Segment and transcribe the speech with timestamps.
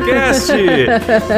[0.00, 0.52] Cast!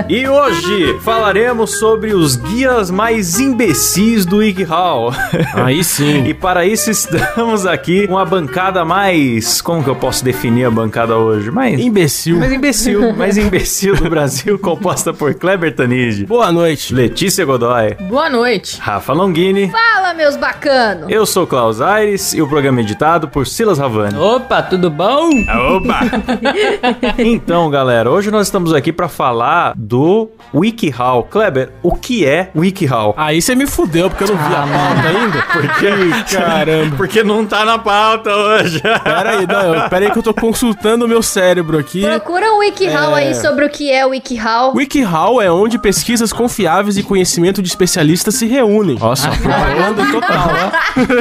[0.09, 5.13] E hoje falaremos sobre os guias mais imbecis do WikiHow.
[5.55, 6.25] Aí sim.
[6.27, 9.61] E para isso estamos aqui com a bancada mais...
[9.61, 11.51] Como que eu posso definir a bancada hoje?
[11.51, 11.79] Mais...
[11.79, 12.39] Imbecil.
[12.39, 16.95] Mais imbecil, mais imbecil do Brasil, composta por Kleber Tanid, Boa noite.
[16.95, 18.79] Letícia Godoy, Boa noite.
[18.81, 21.07] Rafa Longini, Fala, meus bacanos!
[21.11, 24.17] eu sou Klaus Aires e o programa é editado por Silas Havani.
[24.19, 25.29] Opa, tudo bom?
[25.77, 26.01] Opa!
[27.19, 31.25] então, galera, hoje nós estamos aqui para falar do WikiHow.
[31.25, 33.15] Kleber, o que é WikiHow?
[33.17, 35.45] Aí você me fudeu, porque eu não vi a pauta ainda.
[35.55, 36.97] Porque, Caramba.
[36.97, 38.81] Porque não tá na pauta hoje.
[38.81, 42.03] Pera aí, não, eu- pera aí que eu tô consultando o meu cérebro aqui.
[42.03, 43.25] Procura o WikiHow É.
[43.29, 44.75] aí sobre o que é o WikiHow.
[44.77, 48.99] WikiHow é onde pesquisas confiáveis e conhecimento de especialistas se reúnem.
[48.99, 50.49] Nossa, propaganda total,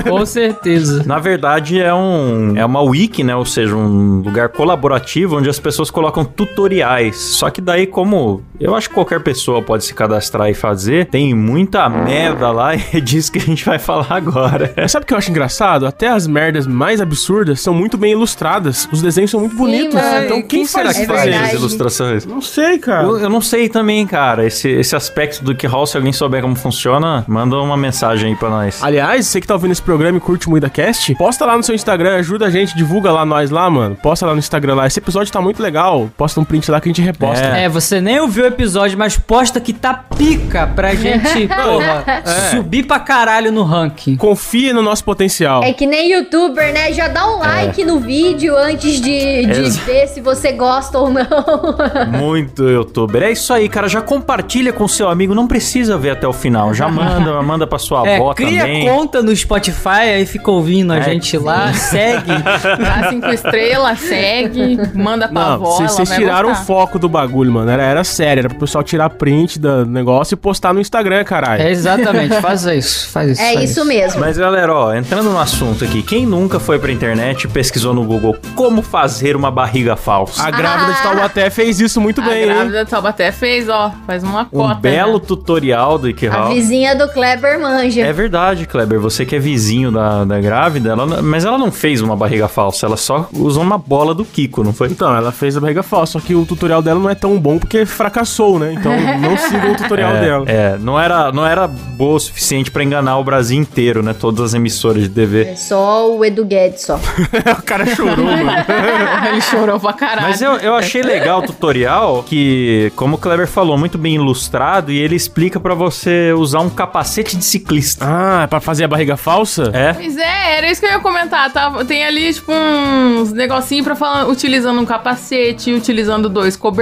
[0.05, 0.09] ó.
[0.09, 1.03] Com certeza.
[1.05, 3.35] Na verdade, é um é uma wiki, né?
[3.35, 7.12] Ou seja, um lugar colaborativo onde as pessoas colocam tutoriais.
[7.15, 11.33] Só que daí, como eu acho que qualquer pessoa pode se cadastrar e fazer, tem
[11.33, 14.73] muita merda lá e é disso que a gente vai falar agora.
[14.75, 15.85] Mas sabe o que eu acho engraçado?
[15.85, 18.87] Até as merdas mais absurdas são muito bem ilustradas.
[18.91, 19.93] Os desenhos são muito bonitos.
[19.93, 20.25] mano.
[20.25, 21.45] então quem, será faz que É faz verdade.
[21.45, 22.25] as ilustrações?
[22.25, 23.03] Não sei, cara.
[23.07, 24.45] Eu, eu não sei também, cara.
[24.45, 28.35] Esse, esse aspecto do que Hall, se alguém souber como funciona, manda uma mensagem aí
[28.35, 28.81] pra nós.
[28.81, 31.75] Aliás, você que tá ouvindo esse programa e curte o Cast, posta lá no seu
[31.75, 33.95] Instagram, ajuda a gente, divulga lá nós lá, mano.
[33.95, 34.87] Posta lá no Instagram lá.
[34.87, 36.09] Esse episódio tá muito legal.
[36.17, 37.45] Posta um print lá que a gente reposta.
[37.45, 37.63] É.
[37.65, 42.03] É, você nem ouviu o episódio, mas posta que tá pica pra gente, porra,
[42.51, 44.15] subir pra caralho no ranking.
[44.15, 45.63] Confia no nosso potencial.
[45.63, 46.91] É que nem youtuber, né?
[46.93, 51.23] Já dá um like no vídeo antes de, de ver se você gosta ou não.
[52.11, 53.23] Muito youtuber.
[53.23, 53.87] É isso aí, cara.
[53.87, 55.33] Já compartilha com seu amigo.
[55.35, 56.73] Não precisa ver até o final.
[56.73, 58.87] Já manda, manda pra sua É, avó cria também.
[58.87, 61.01] conta no Spotify, aí fica ouvindo a É.
[61.03, 62.31] gente lá, segue.
[62.79, 66.65] Dá cinco estrelas, segue, manda pra Não, avó, vocês tiraram o gostar.
[66.93, 67.69] Foco do bagulho, mano.
[67.69, 71.61] Era, era sério, era pro pessoal tirar print do negócio e postar no Instagram, caralho.
[71.63, 73.41] É, exatamente, faz isso, faz isso.
[73.41, 74.19] É faz isso mesmo.
[74.19, 78.03] Mas galera, ó, entrando no assunto aqui, quem nunca foi pra internet e pesquisou no
[78.03, 80.43] Google como fazer uma barriga falsa?
[80.43, 82.49] A grávida de Taubaté fez isso muito A bem, hein?
[82.49, 84.75] grávida de Taubaté fez, ó, faz uma Um cota.
[84.75, 85.23] belo né?
[85.25, 86.49] tutorial do A WikiHow.
[86.53, 88.01] vizinha do Kleber manja.
[88.01, 88.99] É verdade, Kleber.
[88.99, 92.85] Você que é vizinho da, da grávida, ela, mas ela não fez uma barriga falsa,
[92.85, 94.87] ela só usou uma bola do Kiko, não foi?
[94.89, 97.57] Então, ela fez a barriga falsa, só que o tutorial dela não é tão bom
[97.57, 98.73] porque fracassou, né?
[98.73, 100.45] Então, não sigam o tutorial é, dela.
[100.47, 104.13] É, não era, não era boa o suficiente pra enganar o Brasil inteiro, né?
[104.13, 105.43] Todas as emissoras de TV.
[105.45, 106.95] É só o Edu Guedes só.
[107.57, 108.51] o cara chorou, mano.
[109.29, 110.27] Ele chorou pra caralho.
[110.27, 114.91] Mas eu, eu achei legal o tutorial que, como o Kleber falou, muito bem ilustrado
[114.91, 118.05] e ele explica pra você usar um capacete de ciclista.
[118.07, 119.71] Ah, é pra fazer a barriga falsa?
[119.73, 119.93] É?
[119.93, 121.51] Pois é, era isso que eu ia comentar.
[121.51, 121.71] Tá?
[121.85, 126.72] Tem ali, tipo, uns negocinhos pra falar, utilizando um capacete, utilizando dois cobertores,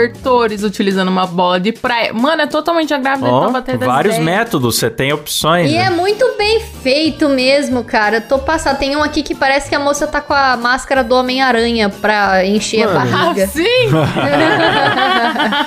[0.64, 2.14] utilizando uma bola de praia.
[2.14, 4.38] Mano, é totalmente a grávida Ó, tava até das vários ideias.
[4.38, 5.72] métodos, você tem opções.
[5.72, 5.86] E né?
[5.86, 8.20] é muito bem feito mesmo, cara.
[8.22, 8.78] Tô passando.
[8.78, 12.46] Tem um aqui que parece que a moça tá com a máscara do Homem-Aranha pra
[12.46, 13.00] encher Mano.
[13.00, 13.48] a Ah, barriga.
[13.48, 13.62] sim!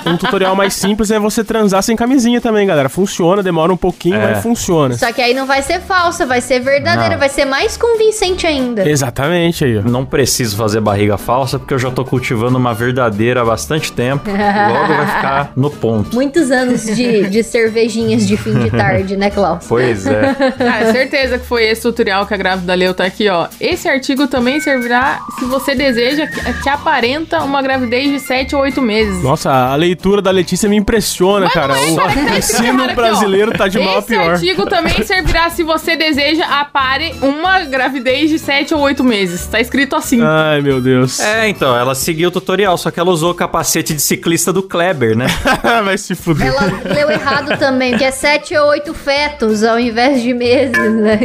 [0.05, 2.89] Um tutorial mais simples é você transar sem camisinha também, galera.
[2.89, 4.33] Funciona, demora um pouquinho, É.
[4.33, 4.95] mas funciona.
[4.95, 7.17] Só que aí não vai ser falsa, vai ser verdadeira, Não.
[7.19, 8.87] vai ser mais convincente ainda.
[8.87, 9.81] Exatamente aí.
[9.83, 14.04] Não preciso fazer barriga falsa, porque eu já tô cultivando uma verdadeira há bastante tempo.
[14.25, 16.15] Logo vai ficar no ponto.
[16.15, 19.65] Muitos anos de, de cervejinhas de fim de tarde, né, Klaus?
[19.67, 20.33] Pois é.
[20.57, 22.93] Cara, certeza que foi esse tutorial que a grávida leu.
[22.93, 23.47] Tá aqui, ó.
[23.59, 28.61] Esse artigo também servirá se você deseja que, que aparenta uma gravidez de 7 ou
[28.61, 29.23] 8 meses.
[29.23, 31.75] Nossa, a leitura da Letícia me impressiona, cara.
[31.75, 34.31] não é, o cara, tá ensino errado aqui, brasileiro tá de mal a Esse pior.
[34.31, 39.45] artigo também servirá se você deseja apare uma gravidez de 7 ou 8 meses.
[39.47, 40.21] Tá escrito assim.
[40.21, 41.19] Ai, meu Deus.
[41.19, 44.61] É, então, ela seguiu o tutorial, só que ela usou o capacete de ciclista do
[44.61, 45.27] Kleber, né?
[45.83, 46.47] Vai se fuder.
[46.47, 51.19] Ela leu errado também, que é sete ou oito fetos ao invés de meses, né?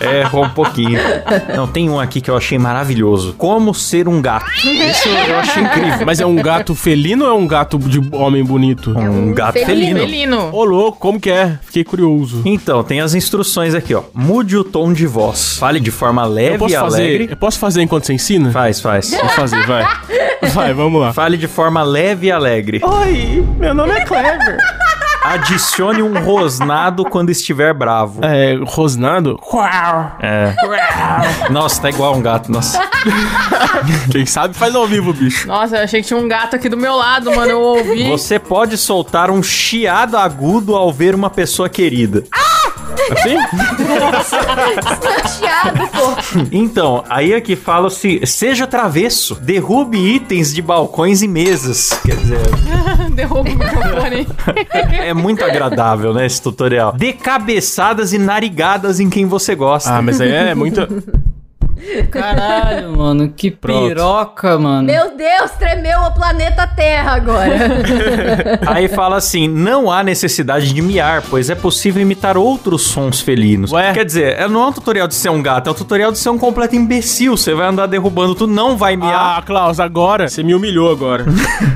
[0.00, 0.98] É, errou um pouquinho.
[1.54, 3.34] Não, tem um aqui que eu achei maravilhoso.
[3.36, 4.50] Como ser um gato.
[4.64, 6.06] Isso eu achei incrível.
[6.06, 8.90] Mas é um gato felino ou é um gato de homem bonito?
[8.98, 9.76] Um gato felino.
[9.76, 10.00] felino.
[10.00, 10.50] Felino.
[10.52, 11.58] Ô, louco, como que é?
[11.62, 12.42] Fiquei curioso.
[12.44, 14.02] Então, tem as instruções aqui, ó.
[14.14, 15.56] Mude o tom de voz.
[15.58, 17.28] Fale de forma leve Eu posso e fazer, alegre.
[17.30, 18.50] eu posso fazer enquanto você ensina?
[18.50, 19.10] Faz, faz.
[19.10, 19.84] Vou fazer, vai.
[20.54, 21.12] Vai, vamos lá.
[21.12, 22.80] Fale de forma leve e alegre.
[22.82, 24.58] Oi, meu nome é Clever.
[25.22, 28.24] Adicione um rosnado quando estiver bravo.
[28.24, 29.36] É, rosnado?
[30.18, 30.54] É.
[31.50, 32.80] Nossa, tá igual um gato, nossa.
[34.10, 35.46] Quem sabe faz ao vivo, bicho.
[35.46, 37.50] Nossa, eu achei que tinha um gato aqui do meu lado, mano.
[37.50, 38.08] Eu ouvi.
[38.08, 42.24] Você pode soltar um chiado agudo ao ver uma pessoa querida.
[43.12, 43.36] Assim?
[45.38, 46.46] Chiado, pô.
[46.52, 51.90] Então, aí aqui fala-se: seja travesso, derrube itens de balcões e mesas.
[52.04, 52.40] Quer dizer,
[53.14, 54.26] Derruba o microfone.
[54.92, 56.92] é muito agradável, né, esse tutorial.
[56.92, 59.90] Dê cabeçadas e narigadas em quem você gosta.
[59.90, 60.80] Ah, mas aí é muito...
[62.10, 63.88] Caralho, mano, que Pronto.
[63.88, 64.82] piroca, mano.
[64.86, 67.50] Meu Deus, tremeu o planeta Terra agora.
[68.66, 73.72] Aí fala assim: não há necessidade de miar, pois é possível imitar outros sons felinos.
[73.72, 73.92] Ué?
[73.92, 76.18] Quer dizer, é- não é um tutorial de ser um gato, é um tutorial de
[76.18, 77.36] ser um completo imbecil.
[77.36, 79.38] Você vai andar derrubando, tu não vai miar.
[79.38, 81.24] Ah, Klaus, agora você me humilhou agora.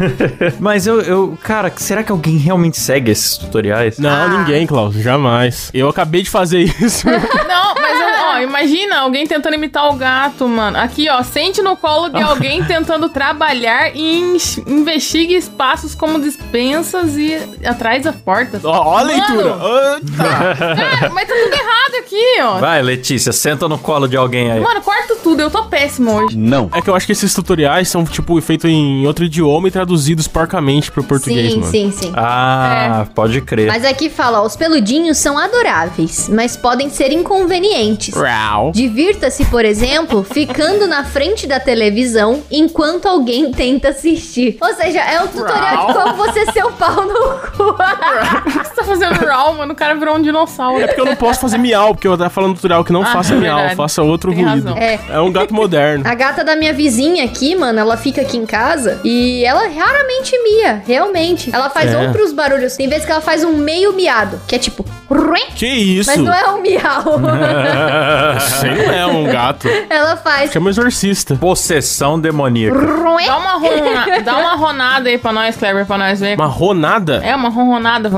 [0.61, 3.99] Mas eu, eu, cara, será que alguém realmente segue esses tutoriais?
[3.99, 5.71] Não, ninguém, Klaus, jamais.
[5.73, 7.07] Eu acabei de fazer isso.
[7.07, 8.01] Não, mas
[8.35, 10.79] ó, imagina alguém tentando imitar o gato, mano.
[10.79, 14.37] Aqui, ó, sente no colo de alguém tentando trabalhar e in-
[14.67, 17.35] investigue espaços como dispensas e
[17.65, 18.65] atrás das portas.
[18.65, 20.01] Ó, ó a Mano, leitura.
[20.77, 22.59] Cara, mas tá tudo errado aqui, ó.
[22.59, 24.61] Vai, Letícia, senta no colo de alguém aí.
[24.61, 24.81] Mano,
[25.25, 26.39] tudo, eu tô péssimo hoje.
[26.73, 30.29] É que eu acho que esses tutoriais são, tipo, feitos em outro idioma e traduzidos
[30.29, 31.71] porcamente pro português, sim, mano.
[31.73, 32.13] sim, sim.
[32.15, 33.69] Ah, pode crer.
[33.69, 38.15] Mas aqui fala, ó, os peludinhos são adoráveis, mas podem ser inconvenientes.
[38.73, 44.59] Divirta-se, por exemplo, ficando na frente da televisão enquanto alguém tenta assistir.
[44.61, 47.63] Ou seja, é um tutorial de como você ser o pau no cu.
[47.71, 49.73] O que você tá fazendo raw, mano?
[49.73, 50.83] O cara virou um dinossauro.
[50.83, 53.03] É porque eu não posso fazer miau, porque eu tava falando no tutorial que não
[53.03, 54.67] Ah, faça é miau, faça outro Tem ruído.
[54.67, 54.77] razão.
[54.77, 54.99] É.
[55.15, 56.03] É um gato moderno.
[56.07, 60.37] A gata da minha vizinha aqui, mano, ela fica aqui em casa e ela raramente
[60.43, 61.51] mia, realmente.
[61.55, 62.07] Ela faz É.
[62.07, 62.77] outros barulhos.
[62.77, 64.85] Tem vezes que ela faz um meio miado, que é tipo...
[65.55, 66.11] Que isso?
[66.11, 67.21] Mas não é um miau.
[68.37, 69.69] Isso aí não é um gato.
[69.89, 70.51] ela faz...
[70.51, 71.37] Chama o exorcista.
[71.37, 72.77] Possessão demoníaca.
[73.25, 76.35] Dá uma, rona, dá uma ronada aí pra nós, Kleber, pra nós ver.
[76.37, 77.23] Uma ronada?
[77.25, 78.11] É, uma ronronada.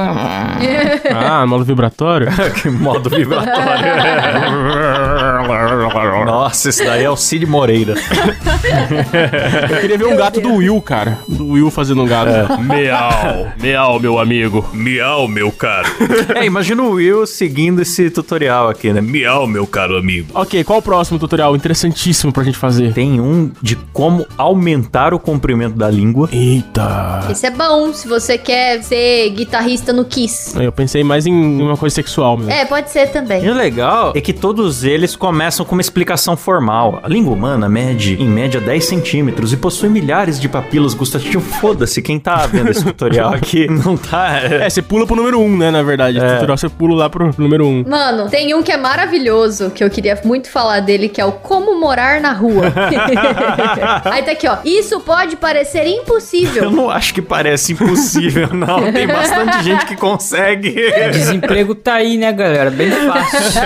[1.14, 2.28] Ah, modo vibratório?
[2.62, 3.56] que modo vibratório.
[6.24, 7.94] Nossa, esse daí é o Cid Moreira.
[9.70, 11.18] Eu queria ver um gato do Will, cara.
[11.28, 12.60] Do Will fazendo um gato.
[12.62, 14.64] Miau, miau, meu amigo.
[14.72, 15.88] Miau, meu caro.
[16.34, 19.00] É, imagina o Will seguindo esse tutorial aqui, né?
[19.00, 20.28] Miau, meu caro amigo.
[20.34, 21.54] Ok, qual o próximo tutorial?
[21.56, 22.92] Interessantíssimo pra gente fazer.
[22.92, 26.28] Tem um de como aumentar o comprimento da língua.
[26.32, 27.26] Eita.
[27.30, 30.54] Esse é bom se você quer ser guitarrista no Kiss.
[30.60, 32.52] Eu pensei mais em uma coisa sexual mesmo.
[32.52, 33.48] É, pode ser E também.
[33.48, 36.75] o legal é que todos eles começam com uma explicação formal.
[36.76, 41.44] A língua humana mede, em média, 10 centímetros e possui milhares de papilas gustativas.
[41.60, 44.40] Foda-se, quem tá vendo esse tutorial aqui não tá...
[44.42, 46.18] É, você pula pro número 1, um, né, na verdade.
[46.18, 46.34] É.
[46.34, 47.68] Tutorial, você pula lá pro número 1.
[47.68, 47.84] Um.
[47.88, 51.32] Mano, tem um que é maravilhoso, que eu queria muito falar dele, que é o
[51.32, 52.66] Como Morar na Rua.
[54.04, 54.58] Aí tá aqui, ó.
[54.64, 56.70] Isso pode parecer Eu impossível.
[56.70, 58.92] não acho que parece impossível, não.
[58.92, 60.74] Tem bastante gente que consegue.
[61.12, 62.70] Desemprego tá aí, né, galera?
[62.70, 63.62] Bem fácil.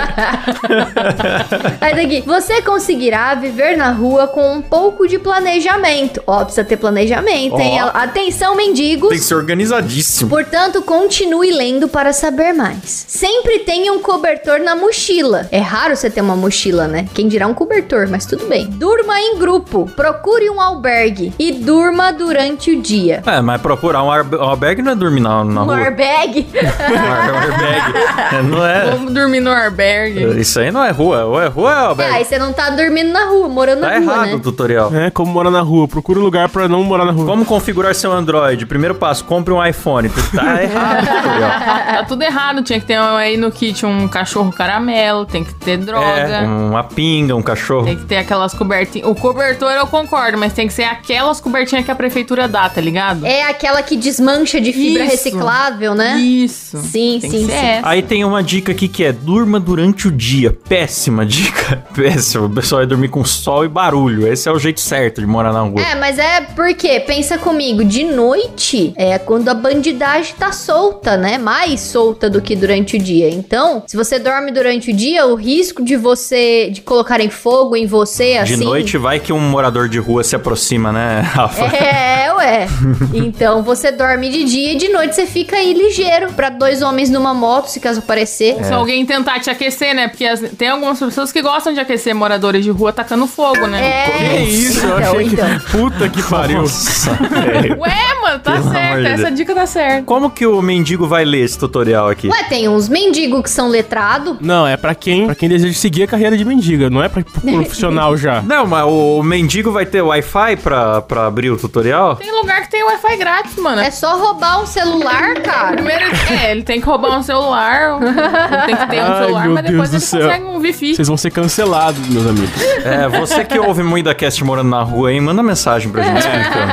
[1.81, 2.61] Aí daqui, você
[3.01, 6.21] conseguirá viver na rua com um pouco de planejamento.
[6.27, 7.79] Ó, precisa ter planejamento, hein?
[7.83, 7.89] Ó.
[7.97, 9.09] Atenção, mendigos.
[9.09, 10.29] Tem que ser organizadíssimo.
[10.29, 13.05] Portanto, continue lendo para saber mais.
[13.07, 15.47] Sempre tenha um cobertor na mochila.
[15.51, 17.07] É raro você ter uma mochila, né?
[17.13, 18.67] Quem dirá um cobertor, mas tudo bem.
[18.67, 19.89] Durma em grupo.
[19.95, 23.23] Procure um albergue e durma durante o dia.
[23.25, 25.85] É, mas procurar um, um albergue não é dormir na, na Um rua.
[25.85, 26.47] albergue?
[26.91, 28.11] Um albergue.
[28.31, 28.91] É, não é.
[28.91, 30.39] Vamos dormir no albergue.
[30.39, 31.25] Isso aí não é rua.
[31.25, 32.15] Ou é rua ou é É, albergue.
[32.17, 34.35] aí você não tá dormindo na rua, morando Tá na rua, errado né?
[34.35, 34.93] o tutorial.
[34.95, 35.87] É, como morar na rua.
[35.87, 37.25] Procura um lugar pra não morar na rua.
[37.25, 38.65] Como configurar seu Android?
[38.65, 40.09] Primeiro passo, compre um iPhone.
[40.09, 41.49] Tá errado o tutorial.
[41.51, 42.63] Tá tudo errado.
[42.63, 46.05] Tinha que ter aí no kit um cachorro caramelo, tem que ter droga.
[46.07, 47.85] É, uma pinga, um cachorro.
[47.85, 49.07] Tem que ter aquelas cobertinhas.
[49.09, 52.81] O cobertor eu concordo, mas tem que ser aquelas cobertinhas que a prefeitura dá, tá
[52.81, 53.25] ligado?
[53.25, 55.11] É aquela que desmancha de fibra Isso.
[55.11, 56.17] reciclável, né?
[56.17, 56.77] Isso.
[56.79, 57.51] Sim, Tem sim, sim.
[57.51, 57.87] essa.
[57.87, 60.51] Aí tem uma dica aqui que é durma durante o dia.
[60.67, 61.83] Péssima dica.
[61.93, 62.45] Péssima.
[62.45, 64.27] O pessoal vai dormir com sol e barulho.
[64.27, 65.79] Esse é o jeito certo de morar na rua.
[65.81, 71.37] É, mas é porque, pensa comigo, de noite é quando a bandidagem tá solta, né?
[71.37, 73.29] Mais solta do que durante o dia.
[73.29, 77.85] Então, se você dorme durante o dia, o risco de você, de colocarem fogo em
[77.85, 78.63] você, De assim...
[78.65, 81.65] noite vai que um morador de rua se aproxima, né, Rafa?
[81.75, 82.67] É, ué.
[83.13, 87.09] Então você dorme de dia e de noite você fica aí ligeiro pra dois homens
[87.09, 88.55] numa moto, se caso aparecer.
[88.59, 88.63] É.
[88.63, 90.07] Se alguém tentar te aquecer, né?
[90.07, 93.81] Porque as- tem algumas pessoas que gostam de aquecer moradores de rua tacando fogo, né?
[93.81, 94.85] É, Que isso?
[94.85, 95.33] Eu então, achei que...
[95.35, 95.59] então.
[95.71, 96.61] Puta que pariu.
[96.61, 97.79] Nossa, velho.
[97.79, 98.99] Ué, mano, tá Pelo certo.
[99.01, 99.35] de Essa Deus.
[99.35, 100.03] dica tá certa.
[100.03, 102.27] Como que o mendigo vai ler esse tutorial aqui?
[102.27, 104.37] Ué, tem uns mendigos que são letrados.
[104.41, 107.23] Não, é pra quem, pra quem deseja seguir a carreira de mendiga, não é pra
[107.23, 108.41] pro profissional já.
[108.41, 112.15] Não, mas o mendigo vai ter Wi-Fi pra, pra abrir o tutorial?
[112.15, 113.81] Tem lugar que tem Wi-Fi grátis, mano.
[113.81, 115.75] É só roubar um celular, cara.
[115.75, 119.43] Primeiro, é, ele tem que roubar um celular, ele tem que ter um Ai, celular,
[119.45, 120.21] meu mas depois Deus do ele céu.
[120.29, 120.95] consegue um Wi-Fi.
[120.95, 122.50] Vocês vão ser cancelados, meus amigos.
[122.83, 126.19] É, você que ouve muito da cast morando na rua aí, manda mensagem pra gente
[126.19, 126.71] explicando.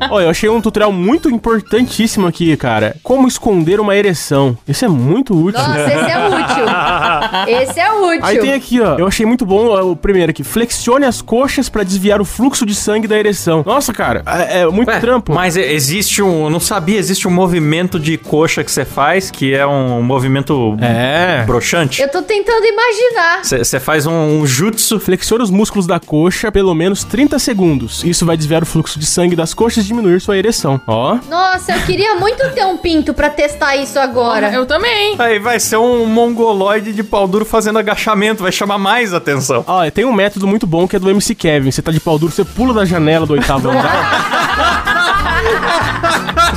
[0.10, 2.96] Olha, eu achei um tutorial muito importantíssimo aqui, cara.
[3.02, 4.56] Como esconder uma ereção.
[4.66, 5.60] Isso é muito útil.
[5.60, 6.68] Nossa, esse é útil.
[7.68, 8.20] Esse é útil.
[8.24, 8.96] Aí tem aqui, ó.
[8.98, 10.42] Eu achei muito bom ó, o primeiro aqui.
[10.42, 13.62] Flexione as coxas pra desviar o fluxo de sangue da ereção.
[13.66, 15.32] Nossa, cara, é, é muito Ué, trampo.
[15.34, 16.44] Mas existe um.
[16.44, 20.76] Eu não sabia, existe um movimento de coxa que você faz, que é um movimento
[20.80, 21.42] É.
[21.46, 22.00] broxante.
[22.02, 23.40] Eu tô tentando imaginar.
[23.44, 24.77] Você faz um, um jutsu.
[25.00, 28.04] Flexione os músculos da coxa pelo menos 30 segundos.
[28.04, 30.80] Isso vai desviar o fluxo de sangue das coxas e diminuir sua ereção.
[30.86, 31.18] Ó.
[31.28, 34.52] Nossa, eu queria muito ter um pinto pra testar isso agora.
[34.52, 35.16] Eu também.
[35.18, 39.64] Aí vai ser um mongoloide de pau duro fazendo agachamento, vai chamar mais atenção.
[39.66, 41.70] Ó, tem um método muito bom que é do MC Kevin.
[41.70, 44.98] Você tá de pau duro, você pula da janela do oitavo andar.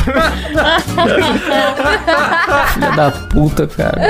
[2.73, 4.01] Filha da puta, cara.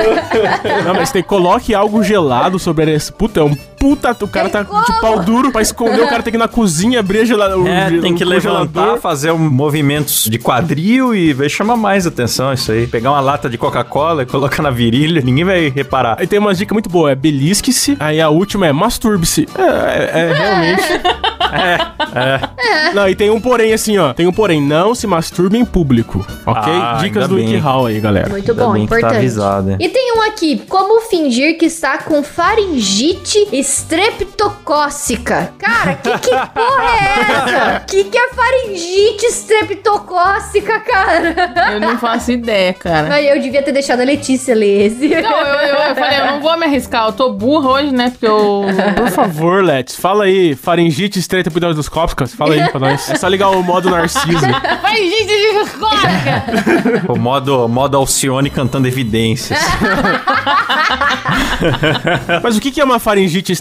[0.85, 3.15] Não, mas tem coloque algo gelado sobre a ereção.
[3.17, 4.15] Puta, é um puta.
[4.21, 6.01] O cara tá de pau duro pra esconder.
[6.01, 8.15] O cara tem que ir na cozinha abrir a gela- o É, ge- tem o
[8.15, 12.87] que levantar, fazer um movimentos de quadril e vai chamar mais atenção isso aí.
[12.87, 16.17] Pegar uma lata de Coca-Cola e colocar na virilha, ninguém vai reparar.
[16.19, 17.97] Aí tem uma dica muito boa, é belisque-se.
[17.99, 19.47] Aí a última é masturbe-se.
[19.57, 20.81] É, é, é, realmente.
[21.51, 24.13] é, Não, e tem um porém assim, ó.
[24.13, 26.73] Tem um porém, não se masturbe em público, ok?
[26.73, 27.45] Ah, Dicas do bem.
[27.45, 28.29] WikiHow aí, galera.
[28.29, 29.17] Muito Ainda bom, bem que tá importante.
[29.17, 29.77] avisado, hein?
[29.79, 35.53] e tem um aqui, como fingir que está com faringite estreptocócica.
[35.57, 37.79] Cara, que, que porra é essa?
[37.87, 41.73] Que que é faringite estreptocócica, cara?
[41.73, 43.13] Eu não faço ideia, cara.
[43.13, 45.07] Aí eu devia ter deixado a Letícia ler esse.
[45.21, 47.07] Não, eu, eu, eu falei, eu não vou me arriscar.
[47.07, 48.09] Eu tô burra hoje, né?
[48.11, 48.65] Porque eu.
[48.95, 53.09] Por favor, Let's, fala aí, faringite estreita endoscópicas, fala aí pra nós.
[53.09, 54.25] É só ligar o modo Narciso.
[54.81, 55.31] Vai, gente!
[57.07, 59.59] O modo, modo Alcione cantando evidências.
[62.41, 63.51] Mas o que é uma faringite?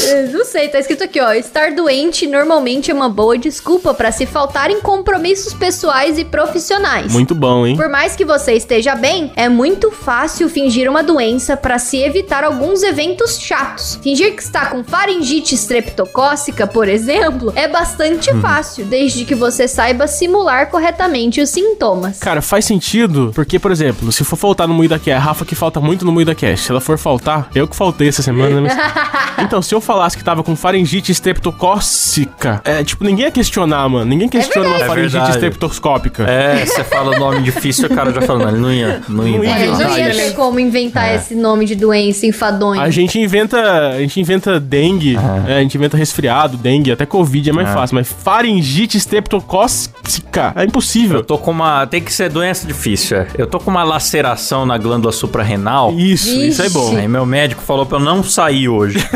[0.00, 1.32] Eu Não sei, tá escrito aqui, ó.
[1.32, 7.12] Estar doente normalmente é uma boa desculpa pra se faltar em compromissos pessoais e profissionais.
[7.12, 7.76] Muito bom, hein?
[7.76, 12.44] Por mais que você esteja bem, é muito fácil fingir uma doença para se evitar
[12.44, 13.98] alguns eventos chatos.
[14.02, 20.06] Fingir que está com faringite estreptocócica por exemplo, é bastante fácil, desde que você saiba
[20.06, 22.18] simular corretamente os sintomas.
[22.18, 25.54] Cara, faz sentido, porque, por exemplo, se for faltar no Moída Cast, a Rafa que
[25.54, 28.70] falta muito no Moída Cast, se ela for faltar, eu que faltei essa semana, né?
[28.74, 33.88] Mas- Então, se eu falasse que tava com faringite estreptocócica, é, tipo, ninguém ia questionar,
[33.88, 34.04] mano.
[34.04, 34.94] Ninguém questiona uma verdade.
[34.94, 36.24] faringite É estreptoscópica.
[36.24, 39.28] É, você fala o nome difícil, o cara já fala, não, ele não ia, não
[39.28, 39.38] ia.
[39.38, 39.50] Não ia.
[39.50, 42.82] É, não ia ter como inventar esse nome de doença enfadonha.
[42.82, 47.50] A gente inventa, a gente inventa dengue, é, a gente inventa resfriado, dengue, até covid
[47.50, 47.72] é mais É.
[47.72, 51.18] fácil, mas faringite estreptocócica é impossível.
[51.18, 51.86] Eu tô com uma.
[51.86, 53.26] Tem que ser doença difícil, é.
[53.36, 55.92] Eu tô com uma laceração na glândula suprarrenal.
[55.92, 56.96] Isso, isso é bom.
[56.96, 58.98] Aí meu médico falou pra eu não sair hoje.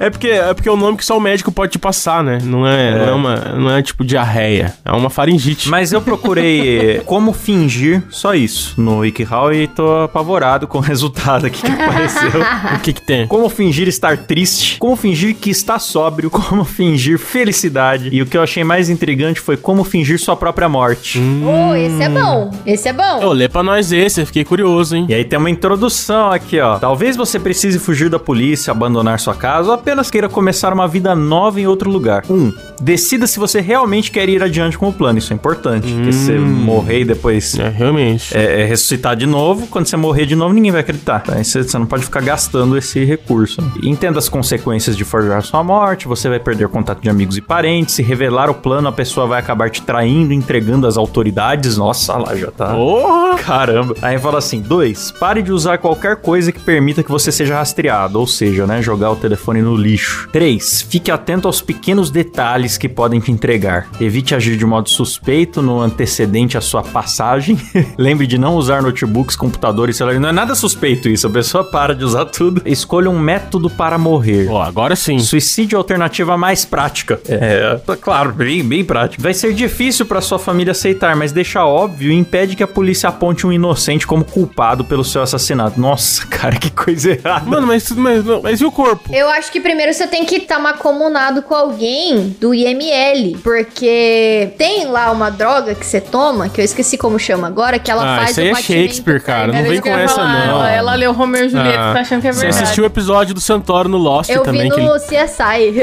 [0.00, 2.38] É porque é porque é o nome que só o médico pode te passar, né?
[2.42, 5.68] Não é, Não, é uma, não é tipo diarreia, é uma faringite.
[5.68, 11.46] Mas eu procurei como fingir só isso no WikiHow e tô apavorado com o resultado
[11.46, 12.40] aqui que apareceu.
[12.76, 13.26] O que que tem?
[13.26, 18.08] Como fingir estar triste, como fingir que está sóbrio, como fingir felicidade.
[18.12, 21.20] E o que eu achei mais intrigante foi como fingir sua própria morte.
[21.44, 22.50] Oh, esse é bom.
[22.66, 23.24] Esse é bom.
[23.26, 25.06] Ô, lê pra nós esse, eu fiquei curioso, hein?
[25.08, 26.78] E aí tem uma introdução aqui, ó.
[26.78, 31.14] Talvez você precise fugir da polícia, abandonar sua casa ou apenas queira começar uma vida
[31.14, 32.24] nova em outro lugar.
[32.28, 32.34] 1.
[32.34, 35.18] Um, decida se você realmente quer ir adiante com o plano.
[35.18, 35.92] Isso é importante.
[35.92, 38.36] Porque se você morrer e depois É, realmente.
[38.36, 41.20] é, é ressuscitar de novo, quando você morrer de novo, ninguém vai acreditar.
[41.20, 41.34] Tá?
[41.36, 43.60] Aí Você, você não pode ficar gastando esse recurso.
[43.62, 43.70] né?
[43.84, 47.94] Entenda as consequências de forjar sua morte, você vai perder contato de amigos e parentes.
[47.94, 51.76] Se revelar o plano, a pessoa vai acabar te traindo, entregando às autoridades.
[51.76, 52.68] Nossa, lá já tá.
[52.74, 53.38] Porra!
[53.38, 53.94] Caramba.
[54.02, 58.18] Aí fala assim: dois, pare de usar qualquer coisa que permita que você seja rastreado,
[58.18, 60.28] ou seja, né, jogar o telefone no lixo.
[60.32, 63.88] Três, fique atento aos pequenos detalhes que podem te entregar.
[64.00, 67.58] Evite agir de modo suspeito no antecedente à sua passagem.
[67.98, 70.18] Lembre de não usar notebooks, computadores, celular.
[70.20, 72.62] Não é nada suspeito isso, a pessoa para de usar tudo.
[72.64, 74.48] Escolha um método para morrer.
[74.48, 75.18] Ó, agora sim.
[75.18, 77.18] Suicídio é a alternativa mais prática.
[77.26, 79.22] É, claro, bem, bem prático.
[79.22, 83.08] Vai ser difícil pra sua família aceitar, mas deixa óbvio e impede que a polícia
[83.08, 85.80] aponte um inocente como culpado pelo seu assassinato.
[85.80, 87.46] Nossa, cara, que coisa errada.
[87.48, 89.08] Mano, mas, mas, mas e o corpo?
[89.14, 93.38] Eu acho que primeiro você tem que estar macomunado com alguém do IML.
[93.42, 97.90] Porque tem lá uma droga que você toma, que eu esqueci como chama agora, que
[97.90, 99.52] ela Ah, faz isso aí o é Shakespeare, cara.
[99.52, 100.46] Não vem que com eu essa, falar.
[100.46, 100.54] não.
[100.58, 102.62] Ela, ela leu Romeu e Julieta, Ah, tá achando que é Você verdade.
[102.64, 104.98] assistiu o episódio do Santoro no Lost Eu também, vi que no ele...
[105.00, 105.80] CSI.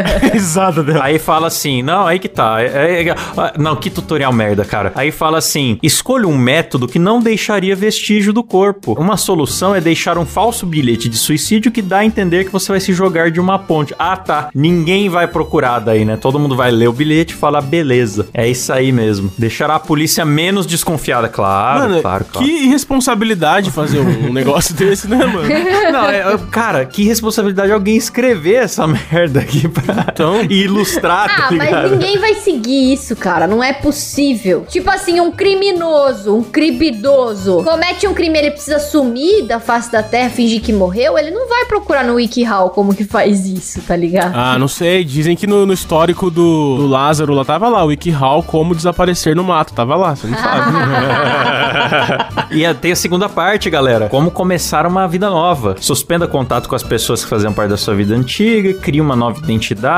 [0.34, 1.04] Exato, dela.
[1.04, 2.62] Aí fala assim, não, aí que tá.
[2.62, 4.92] é- é- ah, não, que tutorial merda, cara.
[4.94, 8.94] Aí fala assim: escolha um método que não deixaria vestígio do corpo.
[8.98, 12.72] Uma solução é deixar um falso bilhete de suicídio que dá a entender que você
[12.72, 13.94] vai se jogar de uma ponte.
[13.98, 14.48] Ah, tá.
[14.54, 16.16] Ninguém vai procurar daí, né?
[16.16, 18.28] Todo mundo vai ler o bilhete e falar, beleza.
[18.32, 19.32] É isso aí mesmo.
[19.38, 22.46] Deixará a polícia menos desconfiada, claro, Mano, claro, claro.
[22.46, 25.48] que irresponsabilidade fazer um, um negócio desse, né, mano?
[25.92, 30.42] Não, é, cara, que responsabilidade alguém escrever essa merda aqui pra Então.
[30.48, 31.90] e ilustrar, tá Ah, mas ligado?
[31.90, 33.46] ninguém vai seguir isso, cara.
[33.46, 34.64] Não é possível.
[34.68, 40.02] Tipo assim, um criminoso, um cribidoso, comete um crime, ele precisa sumir da face da
[40.02, 41.18] terra, fingir que morreu.
[41.18, 44.32] Ele não vai procurar no WikiHow como que faz isso, tá ligado?
[44.34, 45.04] Ah, não sei.
[45.04, 49.34] Dizem que no, no histórico do, do Lázaro lá tava lá, o WikiHow como desaparecer
[49.36, 49.72] no mato.
[49.72, 50.70] Tava lá, você não sabe.
[52.50, 54.08] E tem a segunda parte, galera.
[54.08, 55.76] Como começar uma vida nova.
[55.80, 59.38] Suspenda contato com as pessoas que faziam parte da sua vida antiga, crie uma nova
[59.38, 59.89] identidade,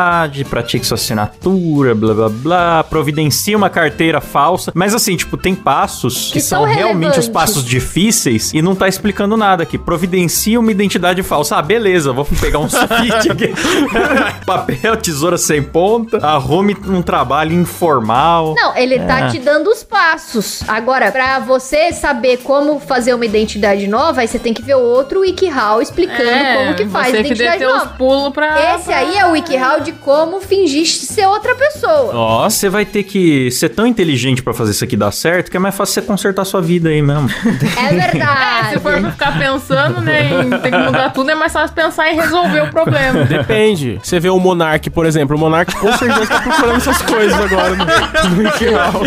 [0.48, 4.72] pratique sua assinatura, blá blá blá, providencie uma carteira falsa.
[4.74, 8.74] Mas assim, tipo, tem passos que, Que são, são realmente os passos difíceis e não
[8.74, 9.78] tá explicando nada aqui.
[9.78, 11.56] Providencie uma identidade falsa.
[11.56, 13.52] Ah, beleza, vou pegar um sulfite aqui.
[14.46, 16.18] Papel, tesoura sem ponta.
[16.24, 18.54] Arrume um trabalho informal.
[18.56, 19.04] Não, ele É.
[19.06, 20.62] tá te dando os passos.
[20.68, 25.20] Agora, pra você saber como fazer uma identidade nova, aí você tem que ver outro
[25.20, 26.22] WikiHow explicando
[26.58, 27.86] como que faz É, você que identidade os nova.
[27.98, 28.74] pulos pra...
[28.76, 32.12] Esse aí é o WikiHow de como fingir ser outra pessoa.
[32.12, 32.56] Nossa.
[32.56, 35.60] Você vai ter que ser tão inteligente pra fazer isso aqui dar certo que é
[35.60, 37.28] mais fácil você consertar sua vida aí mesmo.
[37.76, 38.70] É verdade.
[38.74, 42.16] Se for ficar pensando, né, em ter que mudar tudo, é mais fácil pensar em
[42.16, 43.24] resolver o problema.
[43.26, 44.00] Depende.
[44.02, 45.36] Você vê o Monark, por exemplo.
[45.36, 47.84] O Monark com certeza tá procurando essas coisas agora no,
[48.30, 49.02] no WikiHow.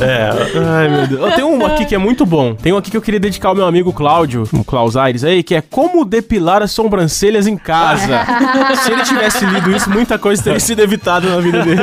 [0.00, 0.30] É.
[0.76, 1.20] Ai, meu Deus.
[1.22, 2.54] Ó, Tem um aqui que é muito bom.
[2.54, 5.42] Tem um aqui que eu queria dedicar ao meu amigo Cláudio, o Klaus Aires aí,
[5.42, 8.20] que é como depilar as sobrancelhas em casa.
[8.82, 11.80] Se ele tivesse lido isso, muita coisa teria sido evitada na vida dele.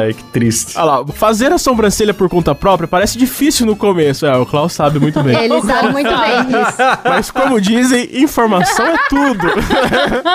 [0.00, 0.76] Ai, que triste.
[0.76, 4.26] Olha lá, fazer a sobrancelha por conta própria parece difícil no começo.
[4.26, 5.36] É, o Klaus sabe muito bem.
[5.36, 6.78] Ele sabe muito bem disso.
[7.04, 9.46] Mas como dizem, informação é tudo.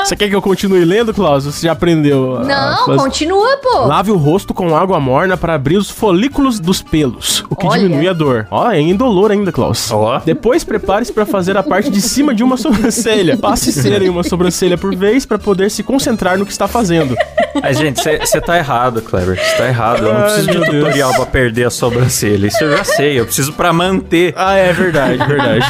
[0.04, 1.46] Você quer que eu continue lendo, Klaus?
[1.46, 2.38] Você já aprendeu?
[2.38, 3.86] a Não, continua, pô.
[3.86, 7.82] Lave o rosto com água morna para abrir os folículos dos pelos, o que Olha.
[7.82, 8.48] diminui a dor.
[8.52, 9.92] Ó, é indolor ainda, Klaus.
[9.92, 10.20] Ó.
[10.24, 13.38] Depois prepare-se para fazer a parte de cima de uma sobrancelha.
[13.38, 17.16] Passe cera em uma sobrancelha por vez para poder se concentrar no que está fazendo.
[17.62, 19.38] Mas, gente, você tá errado, Kleber.
[19.38, 20.06] Você tá errado.
[20.06, 20.84] Eu não Ai, preciso de meu Deus.
[20.86, 22.48] tutorial pra perder a sobrancelha.
[22.48, 23.20] Isso eu já sei.
[23.20, 24.34] Eu preciso pra manter.
[24.36, 25.66] Ah, é verdade, verdade.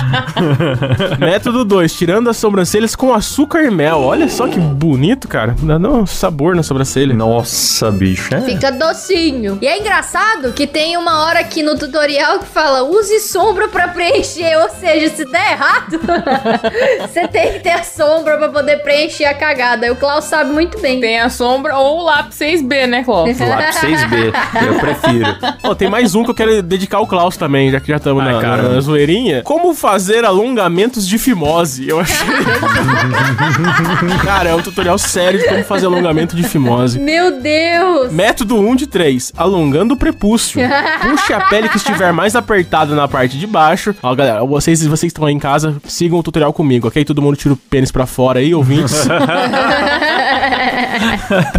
[1.19, 4.02] Método 2, tirando as sobrancelhas com açúcar e mel.
[4.02, 5.56] Olha só que bonito, cara.
[5.60, 7.13] Dá um sabor na sobrancelha.
[7.13, 8.34] Nossa, bicho.
[8.34, 8.41] É.
[8.41, 9.58] Fica docinho.
[9.62, 13.88] E é engraçado que tem uma hora aqui no tutorial que fala use sombra pra
[13.89, 14.58] preencher.
[14.62, 16.00] Ou seja, se der errado,
[17.08, 19.86] você tem que ter a sombra pra poder preencher a cagada.
[19.86, 21.00] E o Klaus sabe muito bem.
[21.00, 23.39] Tem a sombra ou o lápis 6B, né, Clóvis?
[23.43, 24.33] Lápis 6B.
[24.65, 25.25] Eu prefiro.
[25.63, 28.23] Ó, tem mais um que eu quero dedicar ao Klaus também, já que já estamos
[28.23, 28.63] na, cara.
[28.63, 29.41] na zoeirinha.
[29.43, 31.88] Como fazer alongamentos de fimose?
[31.88, 32.27] Eu achei.
[34.23, 36.99] cara, é um tutorial sério de como fazer alongamento de fimose.
[36.99, 38.12] Meu Deus!
[38.12, 40.62] Método 1 de 3, alongando o prepúcio.
[41.01, 43.95] Puxe a pele que estiver mais apertada na parte de baixo.
[44.01, 47.03] Ó, galera, vocês, vocês que estão aí em casa, sigam o tutorial comigo, ok?
[47.05, 49.07] Todo mundo tira o pênis pra fora aí, ouvintes.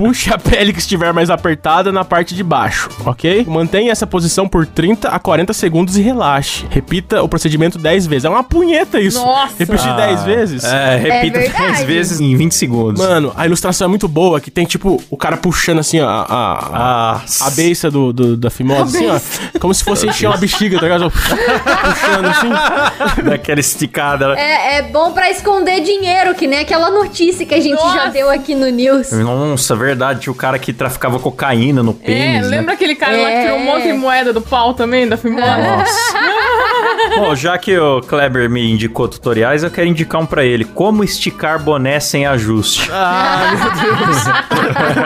[0.04, 3.42] Puxe a pele que estiver mais apertada na parte de baixo, ok?
[3.48, 6.66] Mantenha essa posição por 30 a 40 segundos e relaxe.
[6.68, 8.26] Repita o procedimento 10 vezes.
[8.26, 9.18] É uma punheta isso.
[9.18, 9.54] Nossa!
[9.58, 10.62] Repetir 10 vezes?
[10.62, 11.84] É, repita É 10 verdade.
[11.86, 13.00] vezes em 20 segundos.
[13.02, 16.22] Mano, a ilustração é muito boa, que tem tipo o cara puxando assim ó, a,
[16.28, 19.08] a, Ah, a beiça do, do- da fimose, assim,
[19.54, 19.58] ó.
[19.58, 21.10] Como se fosse encher uma bexiga, tá ligado?
[21.10, 23.22] Puxando assim.
[23.24, 24.34] daquela esticada.
[24.38, 28.10] É, é bom pra esconder dinheiro, que nem aquela notícia que a gente já Nossa.
[28.10, 29.10] deu aqui no News.
[29.12, 29.93] Nossa, verdade.
[30.20, 32.50] Tinha o cara que traficava cocaína no É, pênis.
[32.50, 32.56] né?
[32.58, 33.64] lembra aquele cara lá que tirou um É.
[33.64, 35.40] monte de moeda do pau também, da fimose?
[35.46, 36.14] Nossa.
[37.16, 40.64] Bom, já que o Kleber me indicou tutoriais, eu quero indicar um pra ele.
[40.64, 42.90] Como esticar boné sem ajuste.
[42.92, 44.24] Ah, meu Deus.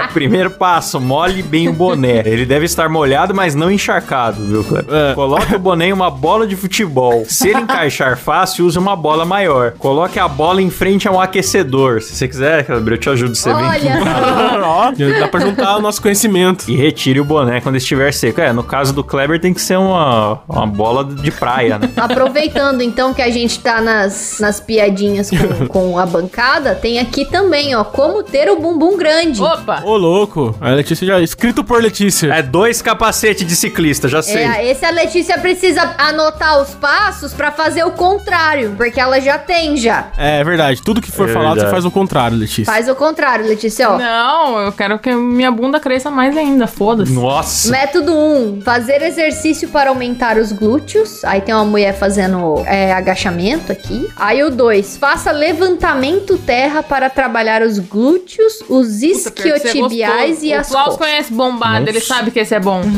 [0.12, 2.22] Primeiro passo, molhe bem o boné.
[2.24, 4.94] Ele deve estar molhado, mas não encharcado, viu, Kleber?
[4.94, 5.14] É.
[5.14, 7.24] Coloque o boné em uma bola de futebol.
[7.28, 9.72] Se ele encaixar fácil, use uma bola maior.
[9.72, 12.00] Coloque a bola em frente a um aquecedor.
[12.02, 13.34] Se você quiser, Kleber, eu te ajudo.
[13.34, 13.87] Você vem aqui.
[13.87, 14.68] Olha só.
[14.68, 16.70] Ó, dá pra juntar o nosso conhecimento.
[16.70, 18.40] E retire o boné quando estiver seco.
[18.40, 21.88] É, no caso do Kleber tem que ser uma, uma bola de praia, né?
[21.96, 27.24] Aproveitando então que a gente tá nas, nas piadinhas com, com a bancada, tem aqui
[27.24, 29.42] também, ó, como ter o bumbum grande.
[29.42, 29.83] Opa!
[29.85, 30.55] Ô, louco.
[30.61, 31.20] A Letícia já...
[31.20, 32.33] Escrito por Letícia.
[32.33, 34.44] É dois capacetes de ciclista, já sei.
[34.44, 39.38] É, esse a Letícia precisa anotar os passos pra fazer o contrário, porque ela já
[39.38, 40.09] tem já.
[40.16, 40.81] É, verdade.
[40.83, 41.70] Tudo que for É falado, você verdade.
[41.72, 42.64] faz o contrário, Letícia.
[42.72, 43.98] Faz o contrário, Letícia, ó.
[43.98, 47.12] Não, eu quero que minha bunda cresça mais ainda, foda-se.
[47.12, 47.70] Nossa.
[47.70, 51.24] Método 1, fazer exercício para aumentar os glúteos.
[51.24, 54.08] Aí tem uma mulher fazendo é, agachamento aqui.
[54.16, 60.68] Aí o 2, faça levantamento terra para trabalhar os glúteos, os você isquiotibiais e as
[60.68, 61.06] O Klaus costas.
[61.06, 62.06] conhece bombado, ele Nossa.
[62.14, 62.82] sabe que esse é bom.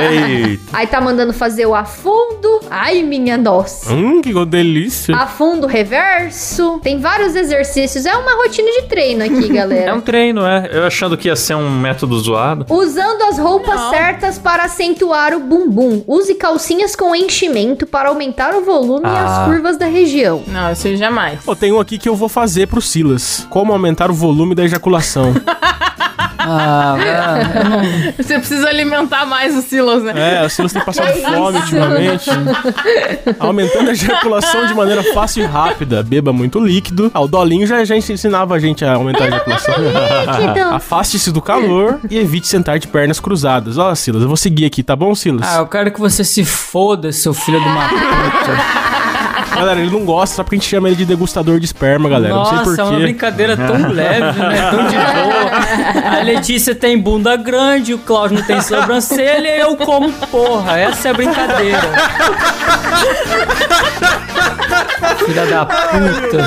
[0.00, 0.62] Eita.
[0.72, 2.60] Aí tá mandando fazer o afundo.
[2.70, 3.92] Ai, minha nossa.
[3.92, 5.16] Hum, que delícia.
[5.16, 6.78] Afundo reverso.
[6.82, 8.06] Tem vários exercícios.
[8.06, 9.94] É uma rotina de treino aqui, É galera.
[9.94, 10.68] um treino, é.
[10.72, 12.66] Eu achando que ia ser um método zoado.
[12.72, 13.90] Usando as roupas Não.
[13.90, 16.04] certas para acentuar o bumbum.
[16.06, 19.42] Use calcinhas com enchimento para aumentar o volume e Ah.
[19.44, 20.42] as curvas da região.
[20.46, 21.40] Não, isso jamais.
[21.44, 23.46] Pô, tem um aqui que eu vou fazer pro Silas.
[23.50, 25.32] Como aumentar o volume da ejaculação.
[26.42, 30.12] Ah, não- Você precisa alimentar mais o Silas, né?
[30.42, 31.64] é, o Silas tem passado Que fome isso?
[31.64, 32.30] ultimamente.
[33.38, 36.02] Aumentando a ejaculação de maneira fácil e rápida.
[36.02, 37.10] Beba muito líquido.
[37.14, 39.74] Ah, o Dolinho já, já ensinava a gente a aumentar a ejaculação.
[40.72, 43.78] Afaste-se do calor e evite sentar de pernas cruzadas.
[43.78, 45.46] Ó, Silas, eu vou seguir aqui, tá bom, Silas?
[45.46, 48.80] Ah, eu quero que você se foda, seu filho de uma puta.
[49.60, 52.34] Galera, ele não gosta, só porque a gente chama ele de degustador de esperma, galera.
[52.34, 54.70] não sei Nossa, é uma brincadeira tão leve, né?
[54.70, 56.18] Tão de boa.
[56.18, 60.78] A Letícia tem bunda grande, o Klaus não tem sobrancelha e eu como porra.
[60.78, 61.80] Essa é a brincadeira.
[65.24, 66.44] Filha da puta.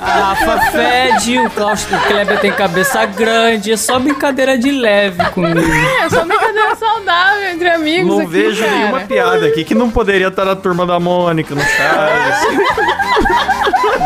[0.00, 3.72] A Rafa fede, o Klaus o Kleber tem cabeça grande.
[3.72, 5.60] É só brincadeira de leve comigo.
[6.04, 8.76] É só brincadeira saudável entre amigos Não aqui, vejo cara.
[8.76, 12.58] nenhuma piada aqui que não poderia estar na turma da Mônica, no Chaves.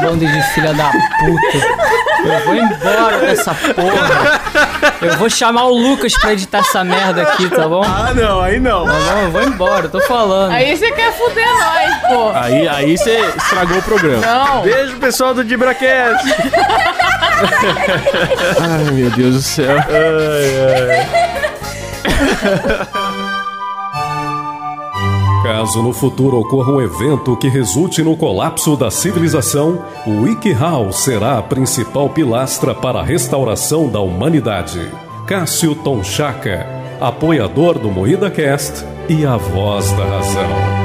[0.03, 1.59] Bando de filha da puta.
[2.25, 4.41] Eu vou embora dessa porra.
[5.01, 7.83] Eu vou chamar o Lucas pra editar essa merda aqui, tá bom?
[7.85, 8.85] Ah, não, aí não.
[8.87, 10.53] Tá bom, eu vou embora, eu tô falando.
[10.53, 12.31] Aí você quer fuder nós, pô.
[12.35, 14.25] Aí, aí você estragou o programa.
[14.25, 14.63] Não.
[14.63, 16.27] Beijo, pessoal do Dibracast.
[18.61, 19.77] Ai, meu Deus do céu.
[25.43, 31.37] Caso no futuro ocorra um evento que resulte no colapso da civilização, o WikiHow será
[31.37, 34.89] a principal pilastra para a restauração da humanidade.
[35.27, 36.65] Cássio Tonchaca,
[37.01, 40.82] apoiador do Moída Cast e a voz da razão.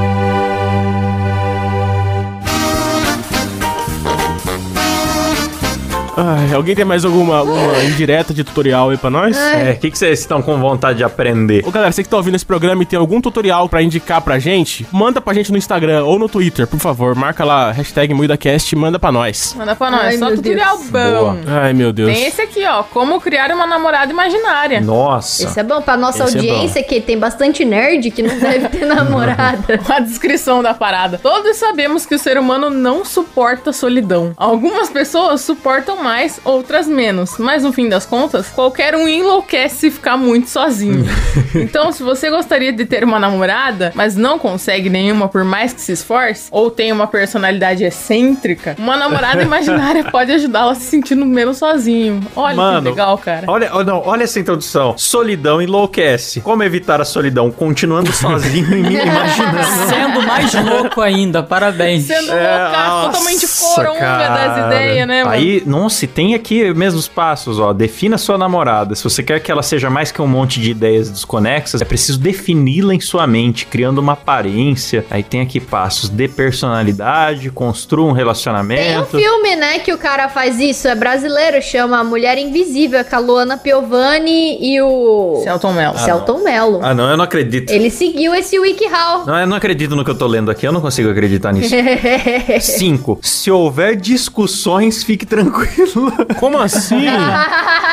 [6.20, 9.38] Ai, alguém tem mais alguma, alguma indireta de tutorial aí pra nós?
[9.38, 11.64] É, o que, que vocês estão com vontade de aprender?
[11.64, 14.40] Ô galera, você que tá ouvindo esse programa e tem algum tutorial pra indicar pra
[14.40, 17.14] gente, manda pra gente no Instagram ou no Twitter, por favor.
[17.14, 19.54] Marca lá, hashtag MuidaCast e manda pra nós.
[19.56, 21.38] Manda pra nós, Ai, só meu tutorial bom.
[21.48, 22.12] Ai, meu Deus.
[22.12, 22.82] Tem esse aqui, ó.
[22.82, 24.82] Como criar uma namorada imaginária.
[24.82, 25.44] Nossa.
[25.44, 28.70] Esse é bom pra nossa Esse é audiência, que tem bastante nerd que não deve
[28.70, 29.80] ter namorada.
[29.88, 31.20] A descrição da parada.
[31.22, 34.34] Todos sabemos que o ser humano não suporta solidão.
[34.36, 37.38] Algumas pessoas suportam mais, outras menos.
[37.38, 41.06] Mas no fim das contas, qualquer um enlouquece se ficar muito sozinho.
[41.54, 45.82] então, se você gostaria de ter uma namorada, mas não consegue nenhuma por mais que
[45.82, 51.26] se esforce, ou tem uma personalidade excêntrica, uma namorada imaginária pode ajudá-la a se sentindo
[51.26, 52.22] menos sozinho.
[52.36, 53.44] Olha Mano, que legal, cara.
[53.48, 54.98] Olha, oh, não, olha essa introdução.
[54.98, 56.40] Solidão enlouquece.
[56.40, 57.52] Como evitar a solidão?
[57.52, 59.58] Continuando sozinho e me imaginando.
[59.90, 62.06] Sendo mais louco ainda, parabéns.
[62.06, 64.66] Sendo É, loucaço, nossa, totalmente coronga das cara.
[64.68, 65.36] ideias, né, mano?
[65.36, 67.74] Aí, nossa, e tem aqui mesmo os passos, ó.
[67.74, 68.96] Defina sua namorada.
[68.96, 72.20] Se você quer que ela seja mais que um monte de ideias desconexas, é preciso
[72.20, 75.06] defini-la em sua mente, criando uma aparência.
[75.10, 79.18] Aí tem aqui passos de personalidade, construa um Tem um relacionamento.
[79.18, 83.58] filme, né, que o cara faz isso, é brasileiro, chama Mulher Invisível, com a Luana
[83.58, 85.98] Piovani e o Celton Mello.
[85.98, 86.80] Celton Mello.
[86.82, 87.72] Ah, não, eu não acredito.
[87.72, 89.26] Ele seguiu esse WikiHow.
[89.26, 91.74] Não, eu não acredito no que eu tô lendo aqui, eu não consigo acreditar nisso.
[92.62, 93.20] 5.
[93.22, 95.87] Se houver discussões, fique tranquilo.
[96.40, 97.02] Como assim?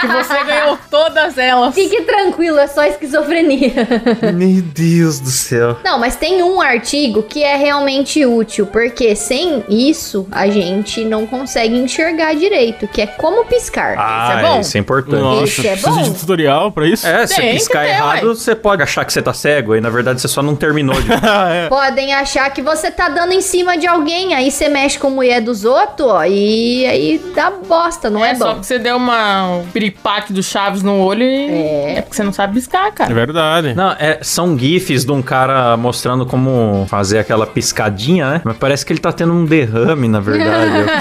[0.01, 1.75] Que você ganhou todas elas.
[1.75, 3.73] Fique tranquilo, é só esquizofrenia.
[4.35, 5.79] Meu Deus do céu.
[5.85, 11.27] Não, mas tem um artigo que é realmente útil, porque sem isso a gente não
[11.27, 13.95] consegue enxergar direito, que é como piscar.
[13.99, 14.61] Ah, é bom?
[14.61, 15.21] isso é importante.
[15.21, 16.03] Nossa, Esse é precisa bom.
[16.03, 17.07] de tutorial pra isso?
[17.07, 18.35] É, se piscar ter, errado, ué.
[18.35, 21.09] você pode achar que você tá cego, aí na verdade você só não terminou de.
[21.69, 25.11] Podem achar que você tá dando em cima de alguém, aí você mexe com a
[25.11, 27.51] mulher dos outros, ó, e aí dá
[27.85, 28.61] bosta, não é, é só bom.
[28.61, 31.97] que você deu uma um piripaque do Chaves no olho e.
[31.97, 32.03] É.
[32.03, 33.15] porque você não sabe piscar, É cara.
[33.15, 33.75] verdade.
[33.75, 38.41] Não, é, são gifs de um cara mostrando como fazer aquela piscadinha, né?
[38.45, 40.79] Mas parece que ele tá tendo um derrame, na verdade.
[40.79, 40.95] Eu tô-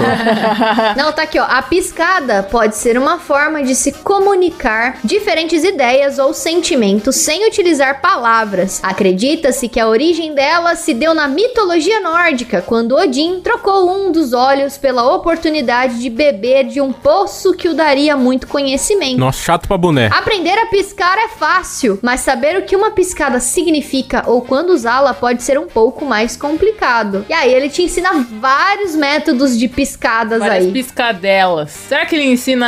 [1.01, 1.45] Não, tá aqui, ó.
[1.47, 8.01] A piscada pode ser uma forma de se comunicar diferentes ideias ou sentimentos sem utilizar
[8.01, 8.79] palavras.
[8.83, 14.33] Acredita-se que a origem dela se deu na mitologia nórdica, quando Odin trocou um dos
[14.33, 19.17] olhos pela oportunidade de beber de um poço que o daria muito conhecimento.
[19.19, 20.07] Nossa, chato pra boné.
[20.11, 25.13] Aprender a piscar é fácil, mas saber o que uma piscada significa ou quando usá-la
[25.13, 27.25] pode ser um pouco mais complicado.
[27.29, 30.71] E aí ele te ensina vários métodos de piscadas Várias aí.
[30.71, 31.71] piscadelas.
[31.71, 32.65] Será que ele ensina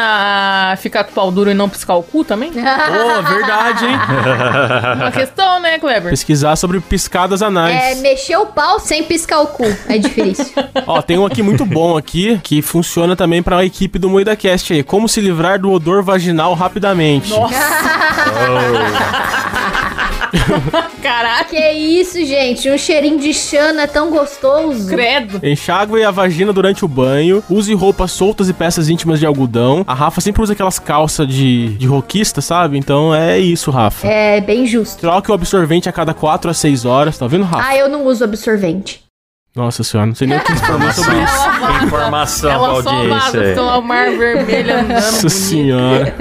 [0.71, 2.51] a ficar com o pau duro e não piscar o cu também?
[2.51, 2.59] Pô,
[3.27, 3.95] verdade, hein?
[5.01, 6.11] Uma questão, né, Kleber?
[6.11, 7.75] Pesquisar sobre piscadas anais.
[7.75, 9.63] É mexer o pau sem piscar o cu.
[9.87, 10.53] É difícil.
[10.85, 14.83] Ó, tem um aqui muito bom aqui, que funciona também pra equipe do MoidaCast aí.
[14.83, 17.31] Como se livrar do odor vaginal rapidamente.
[21.01, 22.69] Caraca, que isso, gente?
[22.69, 24.87] Um cheirinho de chana é tão gostoso.
[24.87, 25.39] credo.
[25.45, 27.43] Enxágue a vagina durante o banho.
[27.49, 29.83] Use roupas soltas e peças íntimas de algodão.
[29.87, 32.77] A Rafa sempre usa aquelas calças de, de roquista, sabe?
[32.77, 34.07] Então é isso, Rafa.
[34.07, 34.99] É bem justo.
[34.99, 37.67] Troque o absorvente a cada 4 a 6 horas, tá vendo, Rafa?
[37.67, 39.04] Ah, eu não uso absorvente.
[39.55, 41.45] Nossa senhora, não sei nem o que informar sobre isso.
[41.45, 43.53] Ela, Informação pra ela só audiência vaza aí.
[43.55, 44.89] pelo mar vermelho andando.
[44.89, 45.29] Nossa bonito.
[45.29, 46.15] senhora.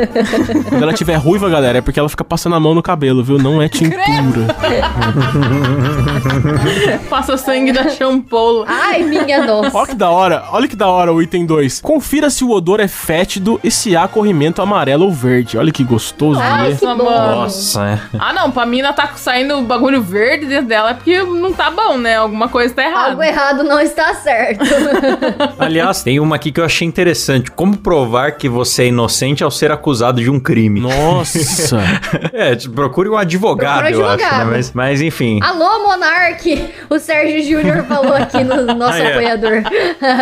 [0.68, 3.36] Quando ela tiver ruiva, galera, é porque ela fica passando a mão no cabelo, viu?
[3.36, 4.04] Não é tintura.
[7.10, 8.66] Passa sangue da champola.
[8.68, 9.76] Ai, minha nossa.
[9.76, 11.80] Olha que da hora, olha que da hora o item 2.
[11.80, 15.58] Confira se o odor é fétido e se há corrimento amarelo ou verde.
[15.58, 16.78] Olha que gostoso de ler.
[16.78, 16.94] que bom.
[17.02, 17.98] Nossa, é.
[18.16, 21.98] Ah, não, pra mina tá saindo bagulho verde dentro dela é porque não tá bom,
[21.98, 22.14] né?
[22.16, 23.10] Alguma coisa tá errada.
[23.10, 24.64] Algo errado não está certo.
[25.58, 27.50] Aliás, tem uma aqui que eu achei interessante.
[27.50, 30.80] Como provar que você é inocente ao ser acusado de um crime?
[30.80, 31.82] Nossa.
[32.32, 34.24] É, tipo, procure um advogado, Procure eu acho, né?
[34.24, 34.50] advogado.
[34.50, 36.68] Mas, mas enfim, Alô, Monark!
[36.90, 39.10] O Sérgio Júnior falou aqui no nosso Ah, é.
[39.12, 39.62] apoiador.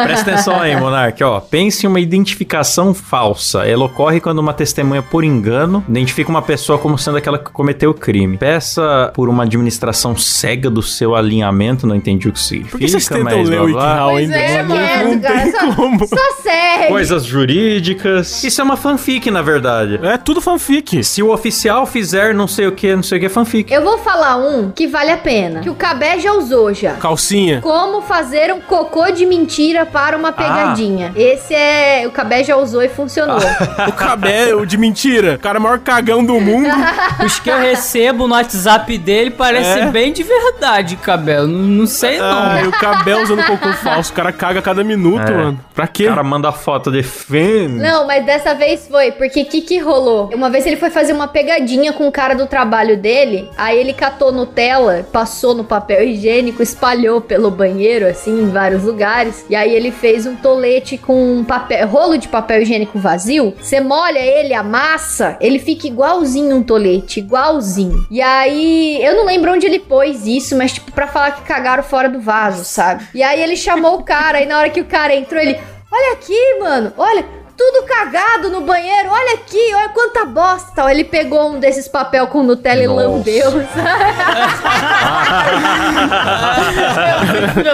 [0.05, 1.23] presta atenção aí, Monark.
[1.25, 3.67] Ó, pense em uma identificação falsa.
[3.67, 7.91] Ela ocorre quando uma testemunha, por engano, identifica uma pessoa como sendo aquela que cometeu
[7.91, 8.37] o crime.
[8.37, 12.85] Peça por uma administração cega do seu alinhamento, não entendi o que significa, Por que
[12.93, 13.67] vocês tentam mas ler blá, o.
[13.67, 14.37] Wikihow Pois ainda?
[14.37, 15.11] é, Não- mano.
[15.15, 16.07] não Cara, tem só- como.
[16.07, 16.72] Só segue.
[16.89, 18.43] Coisas jurídicas.
[18.45, 19.99] Isso é uma fanfic, na verdade.
[20.03, 21.03] É tudo fanfic.
[21.05, 23.73] Se o oficial fizer não sei o que, não sei o que, é fanfic.
[23.73, 25.61] Eu vou falar um que vale a pena.
[25.61, 26.95] Que o Cabé já usou já.
[26.95, 27.61] Calcinha.
[27.61, 31.13] Como fazer um cocô de mentira para uma pegadinha.
[31.17, 32.05] Esse é.
[32.07, 33.39] O Cabé já usou e funcionou.
[33.89, 35.35] O cabelo de mentira.
[35.35, 36.69] O cara é o maior cagão do mundo.
[37.25, 39.87] Os que eu recebo no WhatsApp dele parece É?
[39.87, 41.47] bem de verdade, cabelo.
[41.49, 42.27] Não, não sei não.
[42.43, 44.13] Ai, o cabelo usando cocô falso.
[44.13, 45.35] O cara caga a cada minuto, É.
[45.37, 45.61] mano.
[45.75, 46.05] Pra quê?
[46.07, 47.75] O cara manda foto idiota, defende.
[47.75, 50.31] Não, mas dessa vez foi, porque o que, que rolou?
[50.35, 53.93] Uma vez ele foi fazer uma pegadinha com o cara do trabalho dele, aí ele
[53.93, 59.75] catou Nutella, passou no papel higiênico, espalhou pelo banheiro, assim, em vários lugares, e aí
[59.75, 64.55] ele fez um tolete com um papel, rolo de papel higiênico vazio, você molha ele,
[64.55, 68.07] amassa, ele fica igualzinho um tolete, igualzinho.
[68.11, 71.83] E aí, eu não lembro onde ele pôs isso, mas tipo, pra falar que cagaram
[71.83, 73.05] fora do vaso, sabe?
[73.15, 75.59] E aí ele chamou o cara, e na hora que o cara entrou, ele,
[75.93, 77.25] olha aqui, mano, olha,
[77.57, 80.91] tudo cagado no banheiro, olha aqui, olha quanta bosta.
[80.91, 83.03] Ele pegou um desses papel com Nutella Nossa.
[83.03, 83.51] e lambeu,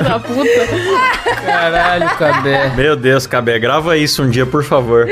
[0.03, 0.67] da puta.
[1.45, 2.73] Caralho, Cabé.
[2.77, 5.07] Meu Deus, Cabé, grava isso um dia, por favor.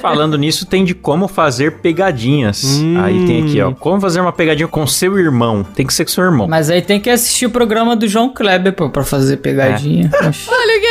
[0.00, 2.64] Falando nisso, tem de como fazer pegadinhas.
[2.64, 3.00] Hum.
[3.02, 3.72] Aí tem aqui, ó.
[3.72, 5.62] Como fazer uma pegadinha com seu irmão.
[5.62, 6.48] Tem que ser com seu irmão.
[6.48, 10.10] Mas aí tem que assistir o programa do João Kleber, pô, pra fazer pegadinha.
[10.26, 10.48] Oxi.
[10.50, 10.86] Olha o que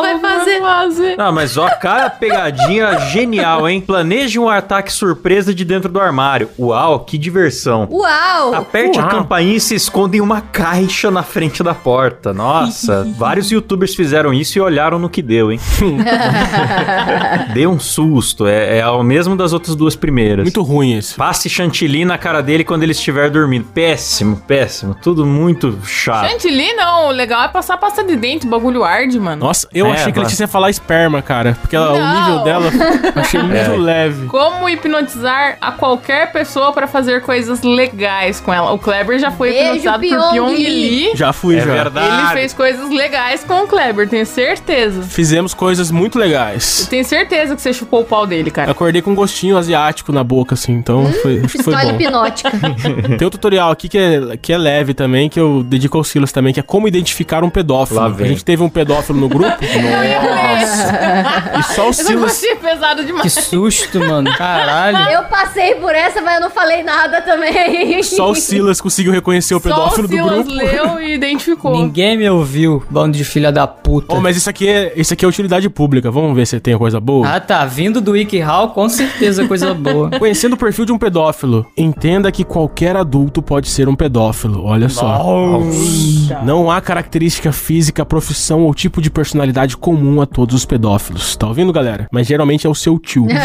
[0.00, 0.60] vai fazer.
[0.60, 1.16] fazer.
[1.16, 3.80] Não, mas ó, cara, pegadinha genial, hein?
[3.80, 6.48] Planeje um ataque surpresa de dentro do armário.
[6.58, 7.88] Uau, que diversão.
[7.90, 8.54] Uau!
[8.54, 9.10] Aperte a Uau.
[9.10, 12.32] campainha e se esconda em uma caixa na frente da porta.
[12.32, 15.60] Nossa, vários youtubers fizeram isso e olharam no que deu, hein?
[17.54, 18.46] deu um susto.
[18.46, 20.44] É, é o mesmo das outras duas primeiras.
[20.44, 21.14] Muito ruim esse.
[21.14, 23.66] Passe chantilly na cara dele quando ele estiver dormindo.
[23.74, 24.94] Péssimo, péssimo.
[24.94, 26.28] Tudo muito chato.
[26.28, 29.44] Chantilly não, o legal é passar pasta de dente, o bagulho arde, mano.
[29.44, 30.28] Nossa, eu É, achei que vai.
[30.30, 31.56] ele ia falar esperma, cara.
[31.60, 33.68] Porque ela- o nível dela eu achei muito É.
[33.76, 34.26] leve.
[34.26, 38.72] Como hipnotizar a qualquer pessoa pra fazer coisas legais com ela.
[38.72, 41.10] O Kleber já foi Beijo, hipnotizado por Pyong Lee.
[41.14, 41.72] Já fui, É já.
[41.72, 42.22] verdade.
[42.24, 45.02] Ele fez coisas legais com o Kleber, tenho certeza.
[45.02, 46.86] Fizemos coisas muito legais.
[46.88, 48.70] Tenho certeza que você chupou o pau dele, cara.
[48.70, 52.00] Acordei com um gostinho asiático na boca, assim, então foi, acho que foi Pistola bom.
[52.00, 52.50] hipnótica.
[53.18, 56.32] Tem um tutorial aqui que é, que é leve também, que eu dedico ao Silas
[56.32, 58.00] também, que é como identificar um pedófilo.
[58.00, 59.56] A gente teve um pedófilo no grupo.
[59.78, 61.58] Nossa!
[61.58, 62.32] E só o Eu não Silas.
[62.36, 63.32] achei pesado Que demais.
[63.32, 64.30] susto, mano.
[64.36, 65.10] Caralho.
[65.12, 68.02] Eu passei por essa, mas eu não falei nada também.
[68.02, 70.52] Só o Silas conseguiu reconhecer o Só o pedófilo do Silas grupo.
[70.52, 71.72] leu e identificou.
[71.72, 74.14] Ninguém me ouviu, bando de filha da puta.
[74.14, 76.10] Oh, mas isso aqui, é, isso aqui é utilidade pública.
[76.10, 77.28] Vamos ver se tem coisa boa.
[77.28, 77.64] Ah, tá.
[77.66, 80.10] Vindo do WikiHow, com certeza coisa boa.
[80.18, 84.64] Conhecendo o perfil de um pedófilo, entenda que qualquer adulto pode ser um pedófilo.
[84.64, 85.60] Olha só.
[86.44, 91.36] Não há característica física, profissão ou tipo de personalidade comum a todos os pedófilos.
[91.36, 92.06] Tá ouvindo, galera?
[92.12, 93.26] Mas geralmente é o seu tio.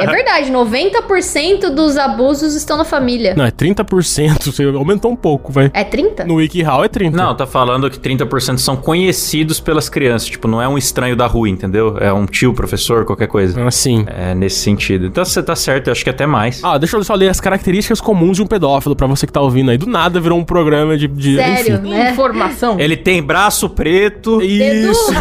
[0.00, 3.34] É verdade, 90% dos abusos estão na família.
[3.36, 4.44] Não, é 30%.
[4.44, 5.70] Você aumentou um pouco, vai.
[5.72, 6.24] É 30?
[6.24, 7.16] No WikiHow é 30.
[7.16, 10.28] Não, tá falando que 30% são conhecidos pelas crianças.
[10.28, 11.96] Tipo, não é um estranho da rua, entendeu?
[11.98, 13.62] É um tio, professor, qualquer coisa.
[13.66, 14.04] Assim.
[14.08, 15.06] É nesse sentido.
[15.06, 16.62] Então você tá certo, eu acho que até mais.
[16.64, 19.40] Ah, deixa eu só ler as características comuns de um pedófilo pra você que tá
[19.40, 19.78] ouvindo aí.
[19.78, 21.06] Do nada virou um programa de.
[21.08, 21.90] de Sério, enfim.
[21.90, 22.10] né?
[22.12, 22.78] Informação.
[22.78, 24.38] Ele tem braço preto.
[24.38, 24.59] Dedu.
[24.60, 25.12] Isso.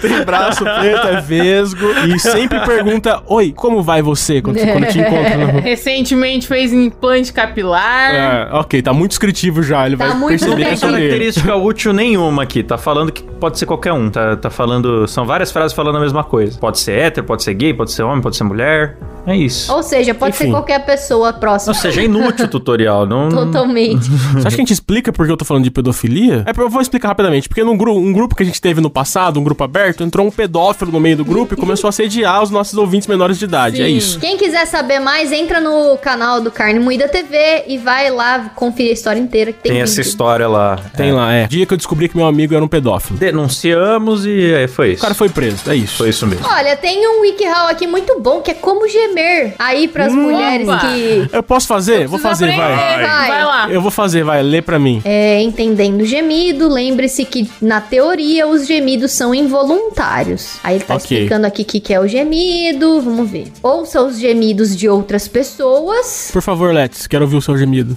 [0.00, 1.86] Tem braço preto, é vesgo.
[2.06, 4.40] E sempre pergunta: Oi, como vai você?
[4.42, 5.60] Quando, quando te encontra na rua.
[5.60, 8.14] Recentemente fez implante capilar.
[8.14, 9.86] É, ok, tá muito descritivo já.
[9.86, 11.06] Ele Tá vai muito perceber que é sobre ele.
[11.08, 12.62] Característica útil nenhuma aqui.
[12.62, 14.10] Tá falando que pode ser qualquer um.
[14.10, 15.06] Tá, tá falando.
[15.06, 16.58] São várias frases falando a mesma coisa.
[16.58, 18.96] Pode ser hétero, pode ser gay, pode ser homem, pode ser mulher.
[19.26, 19.72] É isso.
[19.72, 20.52] Ou seja, pode ser Enfim.
[20.52, 21.74] qualquer pessoa Ou próxima.
[21.74, 23.06] seja, é inútil o tutorial.
[23.06, 23.28] Não...
[23.44, 24.08] Totalmente.
[24.32, 26.44] Você acha que a gente explica por que eu tô falando de pedofilia?
[26.46, 27.48] É, eu vou explicar rapidamente.
[27.48, 30.26] Porque num gru um grupo que a gente teve no passado, um grupo aberto, entrou
[30.26, 33.44] um pedófilo no meio do grupo e começou a assediar os nossos ouvintes menores de
[33.44, 33.80] idade.
[33.82, 33.96] É Sim.
[33.96, 34.18] isso.
[34.20, 38.90] Quem quiser saber mais, entra no canal do Carne Moída TV e vai lá conferir
[38.90, 39.52] a história inteira.
[39.52, 40.78] Que tem, Tem essa história lá.
[40.96, 41.46] Tem lá, é.
[41.46, 43.18] Dia que eu descobri que meu amigo era um pedófilo.
[43.18, 45.02] Denunciamos e é, foi O isso.
[45.02, 45.96] cara foi preso, é isso.
[45.96, 46.46] Foi isso mesmo.
[46.46, 49.13] Olha, tem um WikiHow aqui muito bom que é como gemer.
[49.58, 50.78] Aí pras mulheres Opa!
[50.80, 51.28] que.
[51.32, 52.06] Eu posso fazer?
[52.06, 52.74] Vou Precisa fazer, vai.
[52.74, 53.06] aprender.
[53.08, 53.28] Vai.
[53.28, 53.68] Vai lá.
[53.70, 54.42] Eu vou fazer, vai.
[54.42, 55.00] Lê pra mim.
[55.04, 60.58] É, entendendo gemido, lembre-se que na teoria os gemidos são involuntários.
[60.62, 61.16] Aí ele tá Ok.
[61.16, 63.52] explicando aqui o que, que é o gemido, vamos ver.
[63.62, 66.30] Ouça os gemidos de outras pessoas.
[66.32, 67.94] Por favor, Let's, quero ouvir o seu gemido.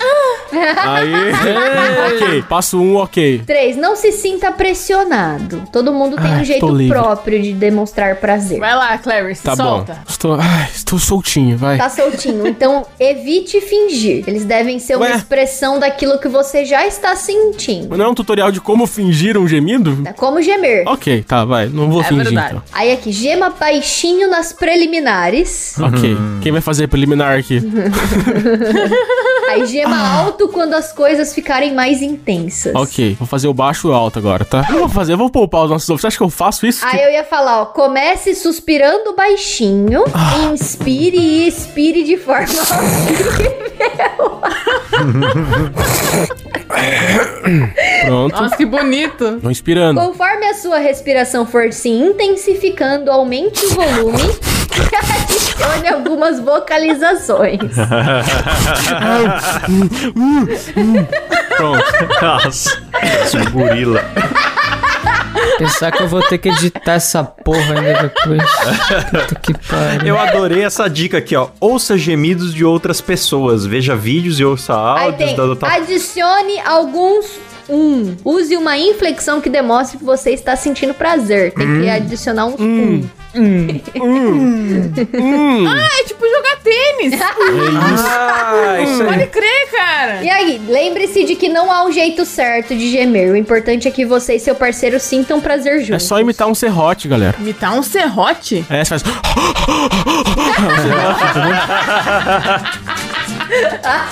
[0.52, 1.12] Aí.
[2.16, 3.44] ok, passo um, ok.
[3.46, 3.76] 3.
[3.78, 5.64] Não se sinta pressionado.
[5.72, 8.60] Todo mundo tem Ai, um jeito próprio de demonstrar prazer.
[8.60, 9.94] Vai lá, Clary, se Tá solta.
[9.94, 10.00] bom.
[10.08, 11.78] Estou, ai, estou soltinho, vai.
[11.78, 12.46] Tá soltinho.
[12.48, 14.24] Então, evite fingir.
[14.28, 15.16] Eles devem ser uma Ué?
[15.16, 17.96] expressão daquilo que você já está sentindo.
[17.98, 20.02] Não é um tutorial de como fingir um gemido?
[20.06, 20.84] É como gemer.
[20.88, 21.68] Ok, tá, vai.
[21.68, 22.48] Não vou É fingir verdade.
[22.56, 22.64] então.
[22.74, 25.76] Aí aqui, gema baixinho nas preliminares.
[25.80, 26.18] Ok.
[26.42, 27.60] Quem vai fazer preliminar aqui?
[29.50, 32.76] Aí gema alto quando as coisas ficarem mais intensas.
[32.76, 34.66] ok, vou fazer o baixo e o alto agora, tá?
[34.70, 36.02] Eu vou fazer, eu vou poupar os nossos ouvintes.
[36.02, 36.86] Você acha que eu faço isso?
[36.86, 40.04] Aí eu ia falar, ó, comece suspirando baixinho,
[40.98, 44.42] inspire e expire de forma horrível.
[48.06, 48.42] Pronto.
[48.42, 49.40] Nossa, que bonito.
[49.42, 50.00] Tô inspirando.
[50.00, 57.60] Conforme a sua respiração for se intensificando, aumente o volume e adicione algumas vocalizações.
[61.58, 61.84] Pronto.
[62.22, 62.80] Nossa,
[63.52, 64.04] gorila.
[65.58, 68.44] Pensar que eu vou ter que editar essa porra ainda depois.
[69.10, 70.08] Puta que pariu.
[70.08, 71.50] Eu adorei essa dica aqui, ó.
[71.60, 73.66] Ouça gemidos de outras pessoas.
[73.66, 75.70] Veja vídeos e ouça Aí áudios tem, da outra...
[75.70, 78.16] adicione alguns um.
[78.24, 81.54] Use uma inflexão que demonstre que você está sentindo prazer.
[81.54, 83.04] Tem que adicionar uns um.
[85.68, 87.20] Ah, é tipo jogar tênis.
[87.80, 89.08] Ah, isso aí.
[89.08, 90.24] Pode crer, cara.
[90.24, 93.32] E aí, lembre-se de que não há um jeito certo de gemer.
[93.32, 96.04] O importante é que você e seu parceiro sintam prazer juntos.
[96.04, 97.36] É só imitar um serrote, galera.
[97.40, 98.66] Imitar um serrote?
[98.70, 99.04] É, você faz.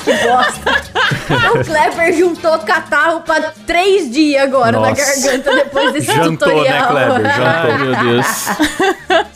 [0.03, 0.75] Que bosta.
[1.53, 5.21] o Kleber juntou catarro pra três dias agora na Nossa.
[5.21, 6.87] garganta depois desse Jantou, né, tutorial.
[6.87, 7.35] Kleber?
[7.35, 7.45] Jantou.
[7.45, 8.45] Ai, meu Deus.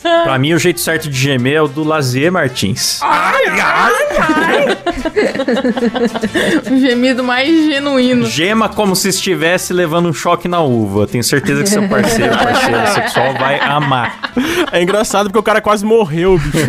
[0.02, 3.00] Pra mim, o jeito certo de gemer é o do Lazier Martins.
[6.70, 8.26] Um gemido mais genuíno.
[8.26, 11.06] Gema como se estivesse levando um choque na uva.
[11.06, 14.32] Tenho certeza que seu parceiro, parceira sexual vai amar.
[14.72, 16.66] É engraçado porque o cara quase morreu, bicho.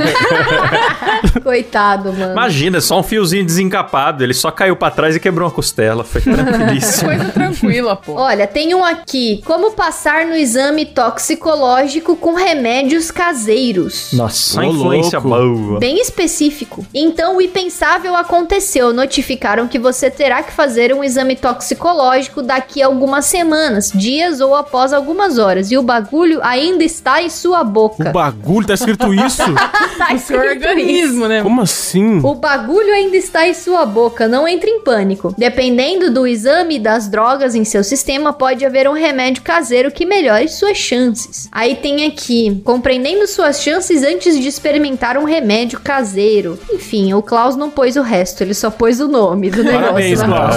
[1.43, 2.32] Coitado, mano.
[2.34, 4.24] Imagina, só um fiozinho desencapado.
[4.24, 6.03] Ele só caiu pra trás e quebrou uma costela.
[6.03, 7.09] Foi tranquilíssimo.
[7.11, 8.13] Coisa tranquila, pô.
[8.13, 9.41] Olha, tem um aqui.
[9.45, 14.09] Como passar no exame toxicológico com remédios caseiros.
[14.13, 15.55] Nossa, uma influência louco.
[15.57, 15.80] boa.
[15.80, 16.86] Bem específico.
[16.93, 18.93] Então, o impensável aconteceu.
[18.93, 24.55] Notificaram que você terá que fazer um exame toxicológico daqui a algumas semanas, dias ou
[24.55, 25.72] após algumas horas.
[25.72, 28.11] E o bagulho ainda está em sua O boca.
[28.11, 29.41] bagulho tá escrito isso?
[29.97, 31.11] Tá O escrito isso.
[31.12, 31.41] Organismo, né?
[31.41, 32.20] Como assim?
[32.24, 35.34] O bagulho ainda está em sua boca, não entre em pânico.
[35.38, 40.05] Dependendo do exame e das drogas em seu sistema, pode haver um remédio caseiro que
[40.05, 41.49] melhore suas chances.
[41.51, 46.57] Aí tem aqui, compreendendo suas chances antes de experimentar um remédio caseiro.
[46.72, 49.82] Enfim, o Klaus não pôs o resto, ele só pôs o nome do negócio.
[49.82, 50.22] Parabéns?
[50.22, 50.55] Klaus.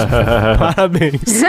[0.75, 1.43] Parabéns.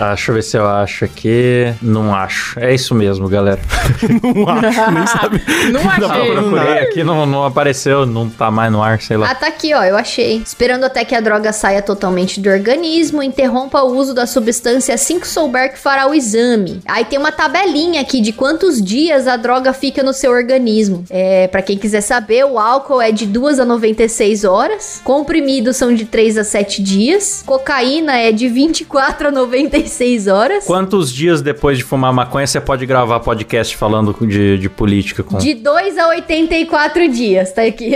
[0.00, 1.72] Ah, deixa eu ver se eu acho aqui.
[1.80, 2.58] Não acho.
[2.58, 3.60] É isso mesmo, galera.
[4.34, 5.42] Não acho, nem sabe.
[5.70, 6.32] Não achei.
[6.32, 9.30] procurei aqui, não, não apareceu, não tá mais no ar, sei lá.
[9.30, 10.42] Ah, tá aqui, ó, eu achei.
[10.44, 15.18] Esperando até que a droga saia totalmente do organismo, interrompa o uso da substância assim
[15.18, 16.80] que souber que fará o exame.
[16.86, 21.04] Aí tem uma tabelinha aqui de quantos dias a droga fica no seu organismo.
[21.10, 25.94] É, para quem quiser saber, o álcool é de 2 a 96 horas, comprimidos são
[25.94, 30.64] de 3 a 7 dias, cocaína é de 24 a 96 horas.
[30.64, 35.38] Quantos dias depois de fumar maconha você pode gravar podcast falando de, de política com.
[35.38, 37.92] De 2 a 84 dias, tá aqui.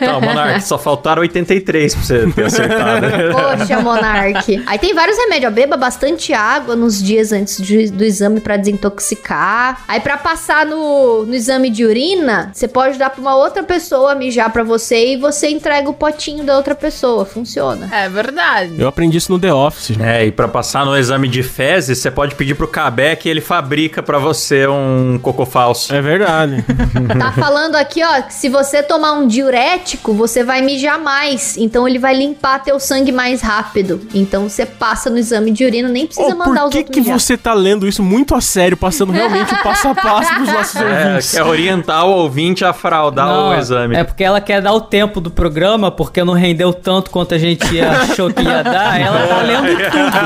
[0.00, 3.06] Não, Monark, só faltaram 83 pra você ter acertado.
[3.58, 4.62] Poxa, Monark.
[4.66, 5.54] Aí tem vários remédios, ó.
[5.54, 9.82] Beba bastante água nos dias antes de- do exame pra desintoxicar.
[9.88, 14.14] Aí pra passar no, no exame de urina, você pode dar pra uma outra pessoa
[14.14, 17.24] mijar pra você e você entrega o potinho da outra pessoa.
[17.24, 17.88] Funciona.
[17.92, 18.74] É verdade.
[18.78, 19.96] Eu aprendi isso no The Office.
[20.00, 23.40] É, e pra passar no exame de fezes, você pode pedir pro Cabé que ele
[23.40, 25.94] fabrica pra você um cocô falso.
[25.94, 26.64] É verdade.
[27.18, 31.56] Tá falando aqui, ó, que se você tomar um diurético, você vai mijar mais.
[31.56, 34.00] Então ele vai limpar teu sangue mais rápido.
[34.14, 36.94] Então você passa no exame de urina, nem precisa Ô, mandar por os que, outros
[36.94, 37.18] que mijar.
[37.20, 40.76] você tá lendo isso muito a sério, passando realmente o passo a passo pros nossos
[40.76, 41.30] É, ouvintes?
[41.32, 43.96] quer orientar o ouvinte a fraudar Não, o exame.
[43.96, 47.38] É porque ela quer dar o tempo do programa, porque não rendeu tanto quanto a
[47.38, 49.00] gente achou que ia dar.
[49.00, 50.16] Ela tá lendo tudo.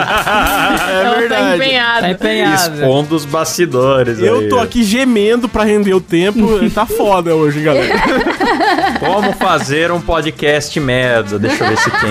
[0.91, 1.28] É Ela tá verdade.
[1.47, 2.11] Tá empenhada.
[2.11, 2.74] empenhada.
[2.74, 4.18] Expondo os bastidores.
[4.18, 4.49] Eu aí.
[4.49, 6.47] tô aqui gemendo pra render o tempo.
[6.70, 7.95] tá foda hoje, galera.
[9.01, 11.39] Como fazer um podcast merda?
[11.39, 12.11] Deixa eu ver se tem.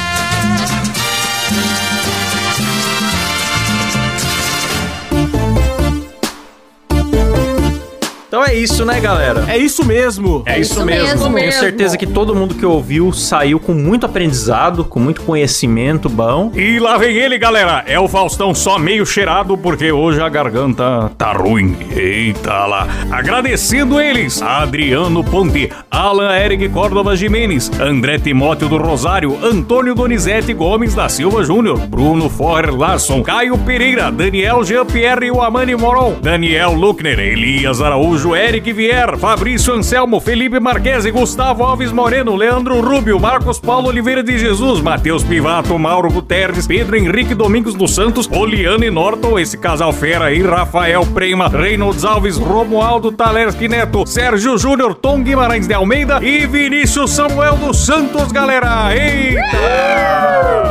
[8.48, 9.44] é isso, né, galera?
[9.46, 10.42] É isso mesmo.
[10.46, 11.30] É isso, isso mesmo.
[11.30, 11.34] mesmo.
[11.34, 16.50] Tenho certeza que todo mundo que ouviu saiu com muito aprendizado, com muito conhecimento bom.
[16.54, 17.84] E lá vem ele, galera.
[17.86, 21.76] É o Faustão só meio cheirado porque hoje a garganta tá ruim.
[21.94, 22.88] Eita lá.
[23.10, 30.94] Agradecendo eles: Adriano Ponte, Alan Eric Córdova Jimenez, André Timóteo do Rosário, Antônio Donizete Gomes
[30.94, 37.82] da Silva Júnior, Bruno Forrer Larson, Caio Pereira, Daniel Jean-Pierre Wamani Moron, Daniel Luckner, Elias
[37.82, 44.22] Araújo, Eric Vier, Fabrício Anselmo, Felipe Marquese, Gustavo Alves Moreno, Leandro Rubio, Marcos Paulo Oliveira
[44.22, 49.92] de Jesus, Matheus Pivato, Mauro Guterres, Pedro Henrique Domingos dos Santos, Oliane Norton, esse casal
[49.92, 56.20] fera aí, Rafael Prema, Reynolds Alves, Romualdo Talerski Neto, Sérgio Júnior, Tom Guimarães de Almeida
[56.22, 58.94] e Vinícius Samuel dos Santos, galera!
[58.94, 60.67] Eita!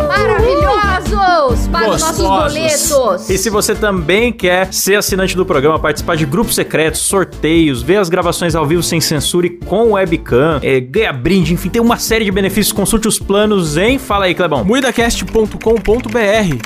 [1.18, 1.68] Maravilhosos!
[1.68, 2.54] Paga os nossos Gostosos.
[2.54, 3.30] boletos.
[3.30, 7.98] E se você também quer ser assinante do programa, participar de grupos secretos, sorteios, ver
[7.98, 11.98] as gravações ao vivo sem censura e com webcam, é, ganhar brinde, enfim, tem uma
[11.98, 12.72] série de benefícios.
[12.72, 13.98] Consulte os planos em.
[13.98, 14.64] Fala aí, Clebão.
[14.64, 15.58] Muidacast.com.br.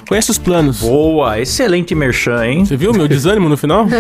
[0.08, 0.80] Conhece os planos.
[0.82, 2.66] Boa, excelente merchan, hein?
[2.66, 3.88] Você viu meu desânimo no final?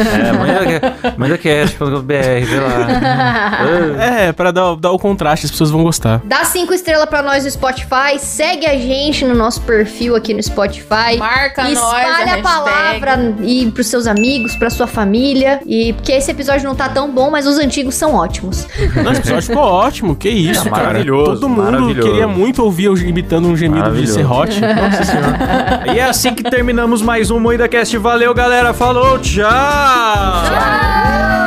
[1.31, 2.11] É, cast.br,
[2.45, 3.61] vê lá.
[4.01, 6.21] É, pra dar, dar o contraste, as pessoas vão gostar.
[6.25, 10.40] Dá cinco estrelas pra nós no Spotify, segue a gente no nosso perfil aqui no
[10.41, 11.17] Spotify.
[11.17, 15.59] Marca nós, Espalha a a, palavra e pros seus amigos, pra sua família.
[15.65, 18.67] E porque esse episódio não tá tão bom, mas os antigos são ótimos.
[18.95, 20.15] Nossa, esse episódio ficou ótimo.
[20.15, 20.83] Que isso, É, cara.
[20.87, 22.07] maravilhoso, Todo mundo maravilhoso.
[22.09, 24.59] queria muito ouvir eu imitando um gemido de serrote.
[24.61, 25.83] Nossa senhora.
[25.93, 27.97] E é assim que terminamos mais um MoídaCast.
[27.97, 28.73] Valeu, galera.
[28.73, 29.49] Falou, tchau.
[29.49, 31.40] Tchau!